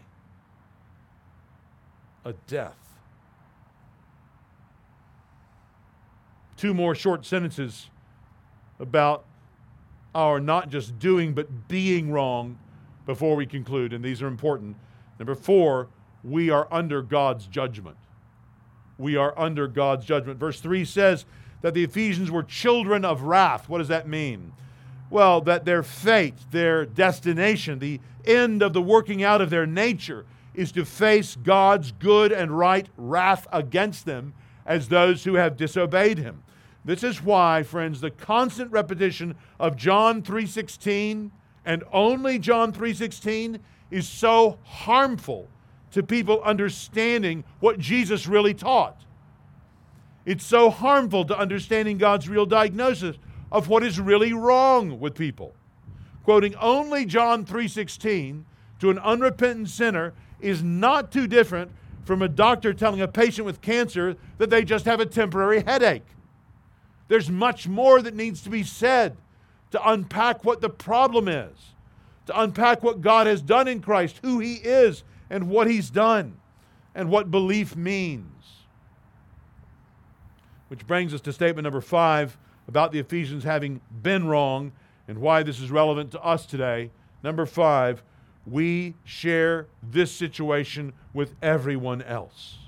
a 2.24 2.34
death. 2.46 2.76
Two 6.56 6.74
more 6.74 6.94
short 6.94 7.24
sentences 7.24 7.88
about 8.78 9.24
our 10.14 10.38
not 10.38 10.68
just 10.68 10.98
doing 10.98 11.32
but 11.32 11.68
being 11.68 12.10
wrong 12.10 12.58
before 13.06 13.36
we 13.36 13.46
conclude, 13.46 13.94
and 13.94 14.04
these 14.04 14.20
are 14.20 14.26
important. 14.26 14.76
Number 15.18 15.34
four, 15.34 15.88
we 16.22 16.50
are 16.50 16.68
under 16.70 17.00
God's 17.00 17.46
judgment. 17.46 17.96
We 18.98 19.16
are 19.16 19.32
under 19.38 19.66
God's 19.66 20.04
judgment. 20.04 20.38
Verse 20.38 20.60
3 20.60 20.84
says 20.84 21.24
that 21.62 21.74
the 21.74 21.84
Ephesians 21.84 22.30
were 22.30 22.42
children 22.42 23.04
of 23.04 23.22
wrath. 23.22 23.68
What 23.68 23.78
does 23.78 23.88
that 23.88 24.08
mean? 24.08 24.52
Well, 25.10 25.40
that 25.42 25.64
their 25.64 25.82
fate, 25.82 26.36
their 26.50 26.84
destination, 26.84 27.78
the 27.78 28.00
end 28.24 28.62
of 28.62 28.72
the 28.72 28.82
working 28.82 29.22
out 29.22 29.40
of 29.40 29.50
their 29.50 29.66
nature 29.66 30.26
is 30.54 30.72
to 30.72 30.84
face 30.84 31.36
God's 31.36 31.92
good 31.92 32.32
and 32.32 32.56
right 32.56 32.88
wrath 32.96 33.46
against 33.52 34.04
them 34.04 34.34
as 34.66 34.88
those 34.88 35.24
who 35.24 35.34
have 35.34 35.56
disobeyed 35.56 36.18
him. 36.18 36.42
This 36.84 37.02
is 37.02 37.22
why, 37.22 37.62
friends, 37.62 38.00
the 38.00 38.10
constant 38.10 38.70
repetition 38.70 39.34
of 39.58 39.76
John 39.76 40.22
3:16 40.22 41.30
and 41.64 41.84
only 41.92 42.38
John 42.38 42.72
3:16 42.72 43.60
is 43.90 44.08
so 44.08 44.58
harmful 44.64 45.48
to 45.90 46.02
people 46.02 46.42
understanding 46.42 47.44
what 47.60 47.78
Jesus 47.78 48.26
really 48.26 48.54
taught. 48.54 49.04
It's 50.24 50.44
so 50.44 50.70
harmful 50.70 51.24
to 51.26 51.38
understanding 51.38 51.98
God's 51.98 52.28
real 52.28 52.46
diagnosis 52.46 53.16
of 53.50 53.68
what 53.68 53.82
is 53.82 53.98
really 53.98 54.32
wrong 54.32 55.00
with 55.00 55.14
people. 55.14 55.54
Quoting 56.22 56.54
only 56.56 57.06
John 57.06 57.44
3:16 57.44 58.44
to 58.80 58.90
an 58.90 58.98
unrepentant 58.98 59.70
sinner 59.70 60.12
is 60.40 60.62
not 60.62 61.10
too 61.10 61.26
different 61.26 61.72
from 62.04 62.22
a 62.22 62.28
doctor 62.28 62.72
telling 62.72 63.00
a 63.00 63.08
patient 63.08 63.46
with 63.46 63.60
cancer 63.60 64.16
that 64.38 64.50
they 64.50 64.64
just 64.64 64.84
have 64.84 65.00
a 65.00 65.06
temporary 65.06 65.62
headache. 65.62 66.06
There's 67.08 67.30
much 67.30 67.66
more 67.66 68.02
that 68.02 68.14
needs 68.14 68.42
to 68.42 68.50
be 68.50 68.62
said 68.62 69.16
to 69.70 69.90
unpack 69.90 70.44
what 70.44 70.60
the 70.60 70.70
problem 70.70 71.28
is, 71.28 71.74
to 72.26 72.40
unpack 72.40 72.82
what 72.82 73.00
God 73.00 73.26
has 73.26 73.42
done 73.42 73.68
in 73.68 73.80
Christ, 73.80 74.20
who 74.22 74.38
He 74.38 74.54
is, 74.54 75.04
and 75.30 75.48
what 75.48 75.66
He's 75.66 75.90
done, 75.90 76.38
and 76.94 77.10
what 77.10 77.30
belief 77.30 77.76
means. 77.76 78.37
Which 80.68 80.86
brings 80.86 81.14
us 81.14 81.20
to 81.22 81.32
statement 81.32 81.64
number 81.64 81.80
five 81.80 82.38
about 82.66 82.92
the 82.92 82.98
Ephesians 82.98 83.44
having 83.44 83.80
been 84.02 84.26
wrong 84.26 84.72
and 85.08 85.18
why 85.18 85.42
this 85.42 85.58
is 85.60 85.70
relevant 85.70 86.12
to 86.12 86.22
us 86.22 86.44
today. 86.44 86.90
Number 87.22 87.46
five, 87.46 88.02
we 88.46 88.94
share 89.04 89.66
this 89.82 90.12
situation 90.12 90.92
with 91.12 91.34
everyone 91.42 92.02
else. 92.02 92.58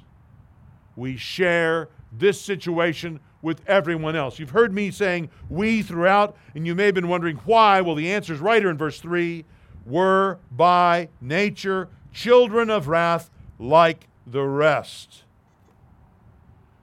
We 0.96 1.16
share 1.16 1.88
this 2.12 2.40
situation 2.40 3.20
with 3.42 3.62
everyone 3.66 4.16
else. 4.16 4.38
You've 4.38 4.50
heard 4.50 4.74
me 4.74 4.90
saying 4.90 5.30
we 5.48 5.82
throughout, 5.82 6.36
and 6.54 6.66
you 6.66 6.74
may 6.74 6.86
have 6.86 6.94
been 6.94 7.08
wondering 7.08 7.36
why. 7.44 7.80
Well, 7.80 7.94
the 7.94 8.12
answer 8.12 8.34
is 8.34 8.40
right 8.40 8.60
here 8.60 8.70
in 8.70 8.76
verse 8.76 9.00
3 9.00 9.44
were 9.86 10.38
by 10.50 11.08
nature 11.20 11.88
children 12.12 12.70
of 12.70 12.88
wrath 12.88 13.30
like 13.58 14.08
the 14.26 14.42
rest. 14.42 15.24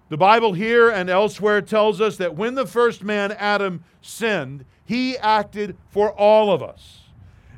The 0.09 0.17
Bible 0.17 0.53
here 0.53 0.89
and 0.89 1.09
elsewhere 1.09 1.61
tells 1.61 1.99
us 1.99 2.17
that 2.17 2.35
when 2.35 2.55
the 2.55 2.65
first 2.65 3.03
man, 3.03 3.33
Adam, 3.33 3.83
sinned, 4.01 4.65
he 4.85 5.17
acted 5.17 5.75
for 5.89 6.11
all 6.11 6.51
of 6.51 6.63
us. 6.63 7.01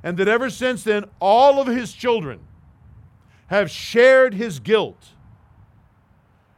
And 0.02 0.18
that 0.18 0.28
ever 0.28 0.50
since 0.50 0.84
then, 0.84 1.06
all 1.20 1.62
of 1.62 1.68
his 1.68 1.94
children 1.94 2.40
have 3.48 3.70
shared 3.70 4.34
his 4.34 4.60
guilt 4.60 5.10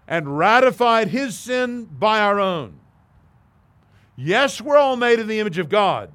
and 0.08 0.38
ratified 0.38 1.10
his 1.10 1.38
sin 1.38 1.86
by 1.86 2.19
our 2.19 2.39
own. 2.39 2.80
Yes, 4.15 4.62
we're 4.62 4.77
all 4.77 4.97
made 4.97 5.19
in 5.19 5.27
the 5.27 5.39
image 5.39 5.58
of 5.58 5.69
God, 5.69 6.12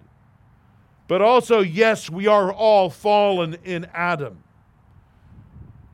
but 1.09 1.21
also, 1.21 1.61
yes, 1.61 2.09
we 2.09 2.27
are 2.27 2.53
all 2.53 2.89
fallen 2.91 3.57
in 3.65 3.87
Adam. 3.93 4.43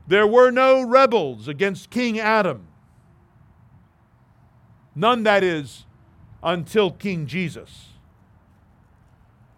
There 0.07 0.27
were 0.27 0.51
no 0.51 0.81
rebels 0.83 1.47
against 1.47 1.89
King 1.89 2.19
Adam. 2.19 2.67
None, 4.95 5.23
that 5.23 5.43
is, 5.43 5.85
until 6.41 6.91
King 6.91 7.25
Jesus. 7.25 7.89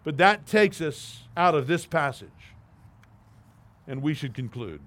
But 0.03 0.17
that 0.17 0.45
takes 0.45 0.81
us 0.81 1.23
out 1.35 1.55
of 1.55 1.67
this 1.67 1.85
passage, 1.85 2.29
and 3.87 4.01
we 4.01 4.13
should 4.13 4.33
conclude. 4.33 4.81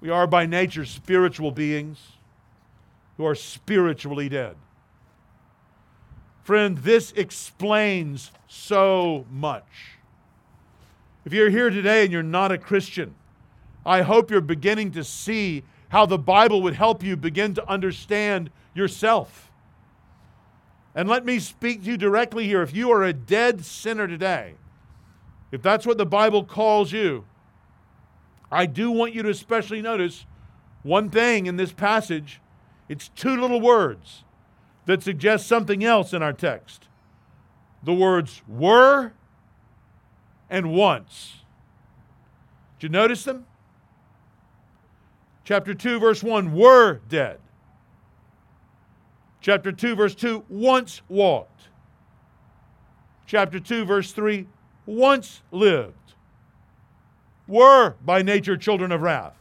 We 0.00 0.08
are 0.08 0.26
by 0.26 0.46
nature 0.46 0.84
spiritual 0.84 1.52
beings 1.52 2.12
who 3.18 3.26
are 3.26 3.34
spiritually 3.34 4.30
dead. 4.30 4.56
Friend, 6.42 6.78
this 6.78 7.12
explains 7.12 8.32
so 8.48 9.26
much. 9.30 9.98
If 11.26 11.34
you're 11.34 11.50
here 11.50 11.68
today 11.68 12.02
and 12.04 12.10
you're 12.10 12.22
not 12.22 12.50
a 12.50 12.58
Christian, 12.58 13.14
I 13.84 14.00
hope 14.00 14.30
you're 14.30 14.40
beginning 14.40 14.92
to 14.92 15.04
see 15.04 15.64
how 15.90 16.06
the 16.06 16.18
Bible 16.18 16.62
would 16.62 16.74
help 16.74 17.02
you 17.02 17.16
begin 17.16 17.54
to 17.54 17.68
understand 17.68 18.50
yourself. 18.74 19.50
And 20.94 21.08
let 21.08 21.24
me 21.24 21.38
speak 21.38 21.84
to 21.84 21.90
you 21.90 21.96
directly 21.96 22.46
here. 22.46 22.62
If 22.62 22.74
you 22.74 22.90
are 22.90 23.04
a 23.04 23.12
dead 23.12 23.64
sinner 23.64 24.08
today, 24.08 24.54
if 25.52 25.62
that's 25.62 25.86
what 25.86 25.98
the 25.98 26.06
Bible 26.06 26.44
calls 26.44 26.92
you, 26.92 27.24
I 28.50 28.66
do 28.66 28.90
want 28.90 29.14
you 29.14 29.22
to 29.22 29.30
especially 29.30 29.82
notice 29.82 30.26
one 30.82 31.10
thing 31.10 31.46
in 31.46 31.56
this 31.56 31.72
passage. 31.72 32.40
It's 32.88 33.08
two 33.08 33.36
little 33.36 33.60
words 33.60 34.24
that 34.86 35.02
suggest 35.02 35.46
something 35.46 35.84
else 35.84 36.12
in 36.12 36.22
our 36.22 36.32
text 36.32 36.86
the 37.82 37.94
words 37.94 38.42
were 38.46 39.12
and 40.50 40.70
once. 40.70 41.44
Did 42.78 42.88
you 42.88 42.88
notice 42.90 43.24
them? 43.24 43.46
Chapter 45.50 45.74
2, 45.74 45.98
verse 45.98 46.22
1 46.22 46.54
were 46.54 47.00
dead. 47.08 47.40
Chapter 49.40 49.72
2, 49.72 49.96
verse 49.96 50.14
2 50.14 50.44
once 50.48 51.02
walked. 51.08 51.62
Chapter 53.26 53.58
2, 53.58 53.84
verse 53.84 54.12
3 54.12 54.46
once 54.86 55.42
lived. 55.50 56.14
Were 57.48 57.96
by 58.00 58.22
nature 58.22 58.56
children 58.56 58.92
of 58.92 59.02
wrath. 59.02 59.34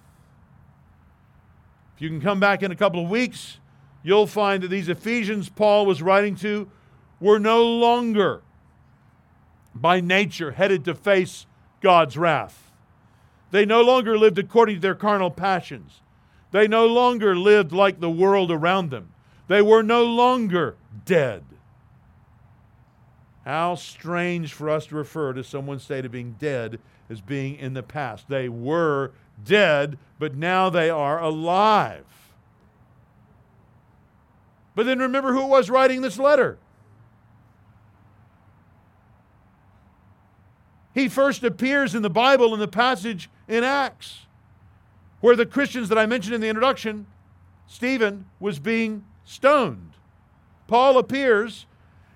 If 1.96 2.02
you 2.02 2.10
can 2.10 2.22
come 2.22 2.40
back 2.40 2.64
in 2.64 2.72
a 2.72 2.76
couple 2.76 3.04
of 3.04 3.10
weeks, 3.12 3.60
you'll 4.02 4.26
find 4.26 4.64
that 4.64 4.70
these 4.70 4.90
Ephesians 4.90 5.48
Paul 5.48 5.86
was 5.86 6.02
writing 6.02 6.36
to 6.38 6.72
were 7.20 7.38
no 7.38 7.64
longer 7.64 8.42
by 9.76 10.02
nature 10.02 10.54
headed 10.54 10.86
to 10.86 10.96
face 10.96 11.46
God's 11.82 12.18
wrath. 12.18 12.69
They 13.52 13.66
no 13.66 13.82
longer 13.82 14.18
lived 14.18 14.38
according 14.38 14.76
to 14.76 14.82
their 14.82 14.96
carnal 14.96 15.32
passions. 15.32 16.02
They 16.52 16.68
no 16.68 16.86
longer 16.86 17.36
lived 17.36 17.72
like 17.72 18.00
the 18.00 18.10
world 18.10 18.52
around 18.52 18.90
them. 18.90 19.14
They 19.48 19.62
were 19.62 19.84
no 19.84 20.04
longer 20.04 20.76
dead. 21.06 21.44
How 23.46 23.76
strange 23.76 24.54
for 24.54 24.70
us 24.70 24.88
to 24.88 24.96
refer 24.96 25.34
to 25.34 25.44
someone's 25.44 25.84
state 25.84 26.06
of 26.06 26.12
being 26.12 26.36
dead 26.38 26.80
as 27.10 27.22
being 27.22 27.56
in 27.56 27.74
the 27.74 27.82
past. 27.82 28.30
They 28.30 28.50
were 28.50 29.12
dead, 29.44 29.98
but 30.20 30.36
now 30.36 30.70
they 30.70 30.90
are 30.90 31.20
alive. 31.20 32.06
But 34.76 34.86
then 34.86 35.00
remember 35.00 35.34
who 35.34 35.48
was 35.48 35.70
writing 35.70 36.02
this 36.02 36.20
letter. 36.20 36.58
He 41.00 41.08
first 41.08 41.46
appears 41.46 41.96
in 41.96 42.02
the 42.02 42.10
Bible 42.10 42.54
in 42.54 42.60
the 42.60 42.68
passage 42.68 43.30
in 43.48 43.64
Acts, 43.64 44.26
where 45.22 45.38
the 45.38 45.46
Christians 45.46 45.88
that 45.88 45.98
I 45.98 46.06
mentioned 46.06 46.36
in 46.36 46.42
the 46.42 46.50
introduction, 46.50 47.08
Stephen, 47.68 48.26
was 48.38 48.60
being 48.60 49.06
stoned. 49.24 49.94
Paul 50.68 50.98
appears 50.98 51.68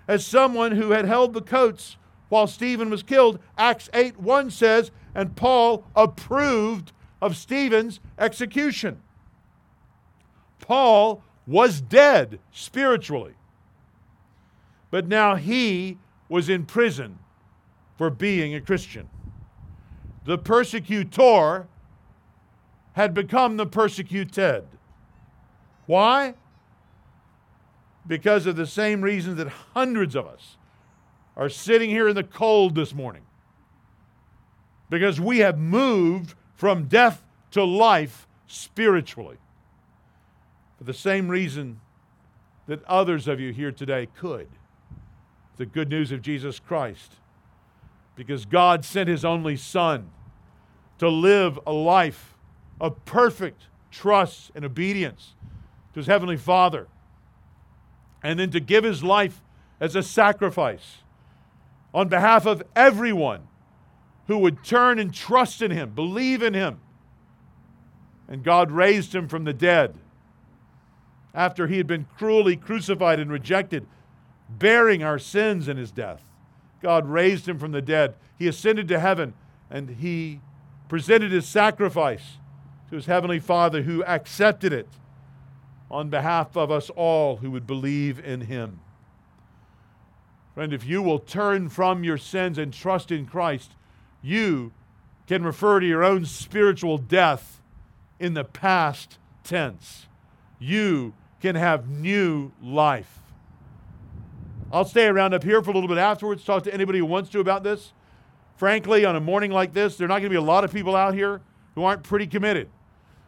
as 0.06 0.28
someone 0.28 0.74
who 0.74 0.92
had 0.92 1.06
held 1.06 1.34
the 1.34 1.42
coats 1.42 1.96
while 2.28 2.46
Stephen 2.46 2.90
was 2.90 3.04
killed. 3.04 3.40
Acts 3.58 3.90
8 3.94 4.20
1 4.20 4.52
says, 4.52 4.92
and 5.16 5.34
Paul 5.34 5.86
approved 5.96 6.92
of 7.22 7.38
Stephen's 7.38 8.02
execution. 8.20 9.02
Paul 10.60 11.24
was 11.48 11.80
dead 11.80 12.38
spiritually, 12.52 13.36
but 14.92 15.08
now 15.08 15.36
he 15.36 16.00
was 16.28 16.50
in 16.50 16.66
prison 16.66 17.20
for 17.98 18.10
being 18.10 18.56
a 18.56 18.62
Christian. 18.62 19.10
The 20.26 20.38
persecutor 20.38 21.68
had 22.94 23.14
become 23.14 23.58
the 23.58 23.66
persecuted. 23.66 24.66
Why? 25.86 26.36
Because 28.06 28.46
of 28.46 28.56
the 28.56 28.68
same 28.68 29.02
reasons 29.02 29.38
that 29.38 29.48
hundreds 29.48 30.16
of 30.16 30.28
us 30.28 30.58
are 31.36 31.50
sitting 31.50 31.90
here 31.90 32.08
in 32.08 32.16
the 32.16 32.24
cold 32.24 32.76
this 32.76 32.94
morning. 32.94 33.24
Because 34.90 35.20
we 35.20 35.40
have 35.40 35.58
moved 35.58 36.36
from 36.56 36.86
death 36.86 37.24
to 37.52 37.64
life 37.64 38.28
spiritually. 38.48 39.38
For 40.78 40.84
the 40.84 40.94
same 40.94 41.28
reason 41.28 41.80
that 42.68 42.84
others 42.86 43.28
of 43.28 43.40
you 43.40 43.52
here 43.52 43.72
today 43.72 44.08
could. 44.18 44.48
The 45.58 45.66
good 45.66 45.90
news 45.90 46.12
of 46.12 46.22
Jesus 46.22 46.60
Christ 46.60 47.16
because 48.16 48.46
God 48.46 48.86
sent 48.86 49.10
His 49.10 49.26
only 49.26 49.58
Son 49.58 50.10
to 51.00 51.10
live 51.10 51.60
a 51.66 51.74
life 51.74 52.38
of 52.80 53.04
perfect 53.06 53.64
trust 53.92 54.52
and 54.56 54.64
obedience 54.66 55.36
to 55.94 56.00
His 56.00 56.08
Heavenly 56.08 56.38
Father, 56.38 56.88
and 58.22 58.40
then 58.40 58.52
to 58.52 58.60
give 58.60 58.84
His 58.84 59.04
life 59.04 59.42
as 59.80 59.96
a 59.96 60.04
sacrifice 60.04 60.98
on 61.94 62.08
behalf 62.08 62.46
of 62.46 62.64
everyone 62.76 63.48
who 64.28 64.38
would 64.40 64.64
turn 64.64 65.00
and 65.00 65.14
trust 65.14 65.62
in 65.62 65.72
Him, 65.72 65.92
believe 65.92 66.42
in 66.42 66.54
Him. 66.54 66.80
And 68.28 68.44
God 68.44 68.72
raised 68.72 69.14
Him 69.14 69.28
from 69.28 69.44
the 69.44 69.54
dead 69.54 69.96
after 71.34 71.68
He 71.68 71.78
had 71.78 71.88
been 71.88 72.06
cruelly 72.18 72.56
crucified 72.56 73.20
and 73.20 73.32
rejected, 73.32 73.86
bearing 74.50 75.04
our 75.04 75.20
sins 75.20 75.68
in 75.68 75.78
His 75.78 75.92
death. 75.92 76.24
God 76.84 77.08
raised 77.08 77.48
him 77.48 77.58
from 77.58 77.72
the 77.72 77.82
dead. 77.82 78.16
He 78.38 78.48
ascended 78.48 78.88
to 78.90 79.00
heaven 79.00 79.34
and 79.72 79.90
he 79.90 80.42
presented 80.90 81.32
his 81.32 81.48
sacrifice 81.48 82.38
to 82.90 82.98
his 82.98 83.08
heavenly 83.08 83.40
Father 83.40 83.82
who 83.84 84.04
accepted 84.04 84.74
it 84.74 84.90
on 85.90 86.10
behalf 86.10 86.58
of 86.58 86.70
us 86.70 86.90
all 86.92 87.38
who 87.38 87.50
would 87.50 87.66
believe 87.66 88.20
in 88.20 88.42
him. 88.42 88.82
Friend, 90.54 90.74
if 90.74 90.86
you 90.86 91.02
will 91.02 91.20
turn 91.20 91.70
from 91.70 92.04
your 92.04 92.18
sins 92.18 92.58
and 92.58 92.72
trust 92.74 93.12
in 93.12 93.26
Christ, 93.26 93.72
you 94.22 94.74
can 95.26 95.44
refer 95.44 95.80
to 95.80 95.86
your 95.86 96.04
own 96.04 96.26
spiritual 96.26 96.98
death 96.98 97.62
in 98.20 98.34
the 98.34 98.44
past 98.44 99.18
tense. 99.44 100.08
You 100.60 101.14
can 101.42 101.56
have 101.56 101.90
new 101.90 102.52
life. 102.62 103.23
I'll 104.74 104.86
stay 104.86 105.06
around 105.06 105.36
up 105.36 105.44
here 105.44 105.62
for 105.62 105.70
a 105.70 105.74
little 105.76 105.88
bit 105.88 106.00
afterwards, 106.00 106.44
talk 106.44 106.64
to 106.64 106.74
anybody 106.74 106.98
who 106.98 107.06
wants 107.06 107.30
to 107.30 107.40
about 107.40 107.64
this. 107.64 107.94
Frankly, 108.56 109.06
on 109.06 109.16
a 109.16 109.20
morning 109.20 109.52
like 109.52 109.72
this, 109.72 109.98
there 109.98 110.06
are 110.06 110.08
not 110.08 110.16
going 110.16 110.24
to 110.24 110.30
be 110.32 110.36
a 110.36 110.42
lot 110.42 110.64
of 110.64 110.74
people 110.74 110.96
out 110.96 111.14
here 111.14 111.42
who 111.76 111.84
aren't 111.84 112.02
pretty 112.02 112.26
committed. 112.26 112.70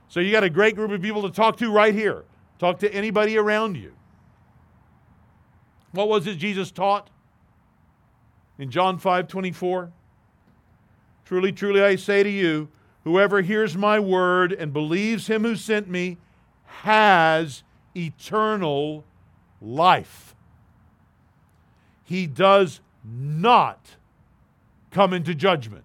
So 0.07 0.19
you 0.19 0.31
got 0.31 0.43
a 0.43 0.49
great 0.49 0.75
group 0.75 0.89
of 0.89 1.03
people 1.03 1.21
to 1.21 1.29
talk 1.29 1.57
to 1.57 1.71
right 1.71 1.93
here. 1.93 2.25
Talk 2.57 2.79
to 2.79 2.91
anybody 2.91 3.37
around 3.37 3.77
you. 3.77 3.93
What 5.91 6.09
was 6.09 6.25
it 6.25 6.37
Jesus 6.37 6.71
taught 6.71 7.11
in 8.57 8.71
John 8.71 8.97
5 8.97 9.27
24? 9.27 9.91
Truly, 11.25 11.51
truly, 11.51 11.83
I 11.83 11.95
say 11.95 12.23
to 12.23 12.29
you, 12.29 12.69
whoever 13.03 13.41
hears 13.41 13.77
my 13.77 13.99
word 13.99 14.51
and 14.51 14.73
believes 14.73 15.27
him 15.27 15.43
who 15.43 15.55
sent 15.55 15.87
me 15.87 16.17
has 16.63 17.63
eternal 17.95 19.03
life 19.61 20.34
he 22.05 22.27
does 22.27 22.79
not 23.03 23.97
come 24.91 25.11
into 25.11 25.35
judgment, 25.35 25.83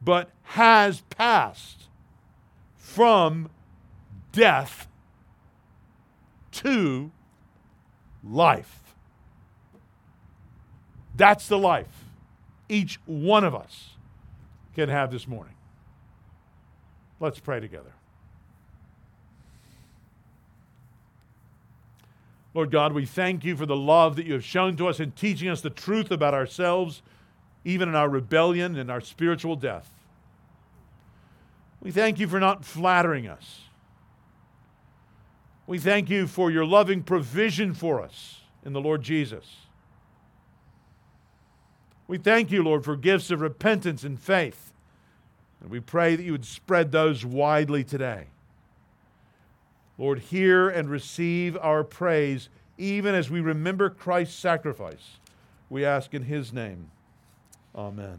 but 0.00 0.30
has 0.42 1.00
passed 1.10 1.88
from 2.76 3.50
death 4.30 4.86
to 6.52 7.10
life. 8.22 8.94
That's 11.16 11.48
the 11.48 11.58
life 11.58 12.04
each 12.68 13.00
one 13.06 13.44
of 13.44 13.54
us 13.54 13.90
can 14.74 14.88
have 14.88 15.10
this 15.10 15.26
morning. 15.26 15.54
Let's 17.20 17.40
pray 17.40 17.60
together. 17.60 17.92
Lord 22.58 22.72
God, 22.72 22.92
we 22.92 23.06
thank 23.06 23.44
you 23.44 23.56
for 23.56 23.66
the 23.66 23.76
love 23.76 24.16
that 24.16 24.26
you 24.26 24.32
have 24.32 24.44
shown 24.44 24.76
to 24.78 24.88
us 24.88 24.98
in 24.98 25.12
teaching 25.12 25.48
us 25.48 25.60
the 25.60 25.70
truth 25.70 26.10
about 26.10 26.34
ourselves, 26.34 27.02
even 27.64 27.88
in 27.88 27.94
our 27.94 28.08
rebellion 28.08 28.74
and 28.76 28.90
our 28.90 29.00
spiritual 29.00 29.54
death. 29.54 29.88
We 31.80 31.92
thank 31.92 32.18
you 32.18 32.26
for 32.26 32.40
not 32.40 32.64
flattering 32.64 33.28
us. 33.28 33.60
We 35.68 35.78
thank 35.78 36.10
you 36.10 36.26
for 36.26 36.50
your 36.50 36.64
loving 36.64 37.04
provision 37.04 37.74
for 37.74 38.02
us 38.02 38.40
in 38.64 38.72
the 38.72 38.80
Lord 38.80 39.02
Jesus. 39.02 39.58
We 42.08 42.18
thank 42.18 42.50
you, 42.50 42.64
Lord, 42.64 42.84
for 42.84 42.96
gifts 42.96 43.30
of 43.30 43.40
repentance 43.40 44.02
and 44.02 44.18
faith. 44.18 44.72
And 45.60 45.70
we 45.70 45.78
pray 45.78 46.16
that 46.16 46.24
you 46.24 46.32
would 46.32 46.44
spread 46.44 46.90
those 46.90 47.24
widely 47.24 47.84
today. 47.84 48.26
Lord, 49.98 50.20
hear 50.20 50.68
and 50.68 50.88
receive 50.88 51.56
our 51.56 51.82
praise, 51.82 52.48
even 52.78 53.14
as 53.14 53.28
we 53.28 53.40
remember 53.40 53.90
Christ's 53.90 54.36
sacrifice. 54.36 55.18
We 55.68 55.84
ask 55.84 56.14
in 56.14 56.22
his 56.22 56.52
name. 56.52 56.90
Amen. 57.74 58.18